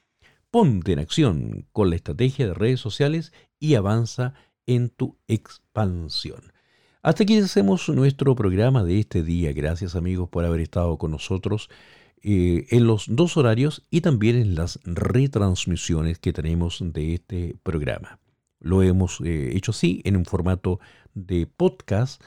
ponte 0.51 0.93
en 0.93 0.99
acción 0.99 1.67
con 1.73 1.91
la 1.91 1.97
estrategia 1.97 2.47
de 2.47 2.55
redes 2.55 2.81
sociales 2.81 3.33
y 3.59 3.75
avanza 3.75 4.35
en 4.67 4.89
tu 4.89 5.19
expansión. 5.29 6.53
Hasta 7.03 7.23
aquí 7.23 7.39
hacemos 7.39 7.89
nuestro 7.89 8.35
programa 8.35 8.83
de 8.83 8.99
este 8.99 9.23
día. 9.23 9.53
Gracias 9.53 9.95
amigos 9.95 10.29
por 10.29 10.45
haber 10.45 10.61
estado 10.61 10.99
con 10.99 11.13
nosotros 11.13 11.71
eh, 12.23 12.67
en 12.71 12.89
los 12.89 13.05
dos 13.09 13.37
horarios 13.37 13.87
y 13.91 14.01
también 14.01 14.35
en 14.37 14.57
las 14.57 14.81
retransmisiones 14.85 16.19
que 16.19 16.33
tenemos 16.33 16.83
de 16.83 17.15
este 17.15 17.55
programa. 17.63 18.19
Lo 18.59 18.83
hemos 18.83 19.21
eh, 19.21 19.57
hecho 19.57 19.71
así 19.71 20.03
en 20.05 20.17
un 20.17 20.25
formato 20.25 20.81
de 21.15 21.47
podcast 21.47 22.21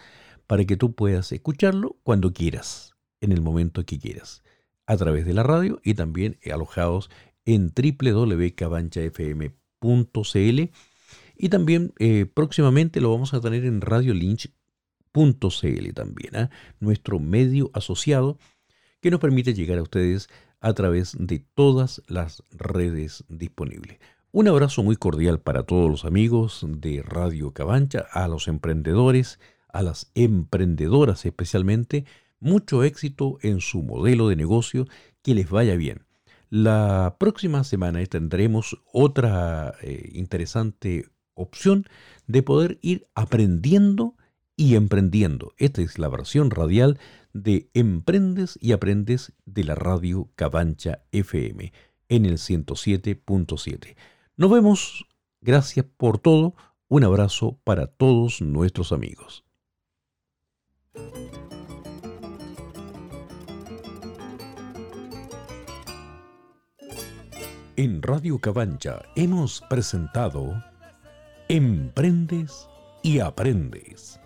para 0.48 0.64
que 0.64 0.78
tú 0.78 0.94
puedas 0.94 1.34
escucharlo 1.34 1.98
cuando 2.04 2.32
quieras, 2.32 2.96
en 3.20 3.34
el 3.34 3.42
momento 3.42 3.86
que 3.86 4.00
quieras, 4.00 4.42
a 4.86 4.96
través 4.96 5.26
de 5.26 5.34
la 5.34 5.44
radio 5.44 5.82
y 5.84 5.96
también 5.96 6.40
alojados 6.50 7.10
en 7.44 7.74
www.cabanchafm.cl 7.76 10.72
y 11.40 11.50
también 11.50 11.94
eh, 11.98 12.28
próximamente 12.32 13.00
lo 13.00 13.12
vamos 13.12 13.34
a 13.34 13.40
tener 13.40 13.66
en 13.66 13.80
radiolynch.cl 13.80 15.94
también, 15.96 16.36
¿ah? 16.36 16.50
nuestro 16.82 17.20
medio 17.20 17.72
asociado 17.74 18.38
que 19.02 19.10
nos 19.10 19.22
permite 19.22 19.54
llegar 19.54 19.80
a 19.80 19.84
ustedes 19.84 20.28
a 20.60 20.74
través 20.74 21.16
de 21.18 21.40
todas 21.40 22.04
las 22.08 22.44
redes 22.52 23.24
disponibles. 23.30 24.00
Un 24.32 24.50
abrazo 24.50 24.84
muy 24.84 24.98
cordial 24.98 25.40
para 25.40 25.64
todos 25.64 25.90
los 25.90 26.04
amigos 26.04 26.66
de 26.68 27.02
Radio 27.02 27.54
Cabancha, 27.54 28.06
a 28.12 28.28
los 28.28 28.50
emprendedores, 28.50 29.40
a 29.70 29.82
las 29.82 30.12
emprendedoras 30.16 31.26
especialmente. 31.26 32.04
Mucho 32.42 32.84
éxito 32.84 33.38
en 33.42 33.62
su 33.62 33.82
modelo 33.82 34.28
de 34.28 34.36
negocio, 34.36 34.88
que 35.24 35.34
les 35.34 35.50
vaya 35.50 35.78
bien. 35.78 36.06
La 36.50 37.16
próxima 37.18 37.64
semana 37.64 38.06
tendremos 38.06 38.82
otra 38.92 39.76
eh, 39.82 40.10
interesante 40.14 41.06
opción 41.40 41.86
de 42.28 42.44
poder 42.44 42.80
ir 42.82 43.08
aprendiendo 43.16 44.16
y 44.56 44.76
emprendiendo. 44.76 45.54
Esta 45.58 45.82
es 45.82 45.98
la 45.98 46.10
versión 46.10 46.52
radial 46.52 47.00
de 47.34 47.70
Emprendes 47.74 48.58
y 48.62 48.74
Aprendes 48.74 49.34
de 49.46 49.64
la 49.64 49.76
radio 49.76 50.30
Cabancha 50.36 51.04
FM 51.12 51.72
en 52.10 52.26
el 52.26 52.34
107.7. 52.34 53.96
Nos 54.36 54.52
vemos. 54.52 55.06
Gracias 55.42 55.86
por 55.98 56.20
todo. 56.20 56.56
Un 56.90 57.04
abrazo 57.04 57.60
para 57.64 57.88
todos 57.88 58.42
nuestros 58.42 58.92
amigos. 58.92 59.46
En 67.78 68.02
Radio 68.02 68.40
Cabancha 68.40 69.04
hemos 69.16 69.62
presentado 69.70 70.62
Emprendes 71.52 72.70
y 73.02 73.18
Aprendes. 73.18 74.20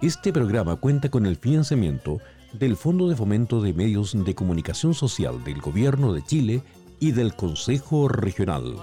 Este 0.00 0.32
programa 0.32 0.76
cuenta 0.76 1.08
con 1.08 1.26
el 1.26 1.34
financiamiento 1.34 2.20
del 2.52 2.76
Fondo 2.76 3.08
de 3.08 3.16
Fomento 3.16 3.60
de 3.60 3.72
Medios 3.72 4.12
de 4.24 4.36
Comunicación 4.36 4.94
Social 4.94 5.42
del 5.42 5.60
Gobierno 5.60 6.12
de 6.12 6.22
Chile 6.22 6.62
y 7.00 7.10
del 7.10 7.34
Consejo 7.34 8.06
Regional. 8.06 8.76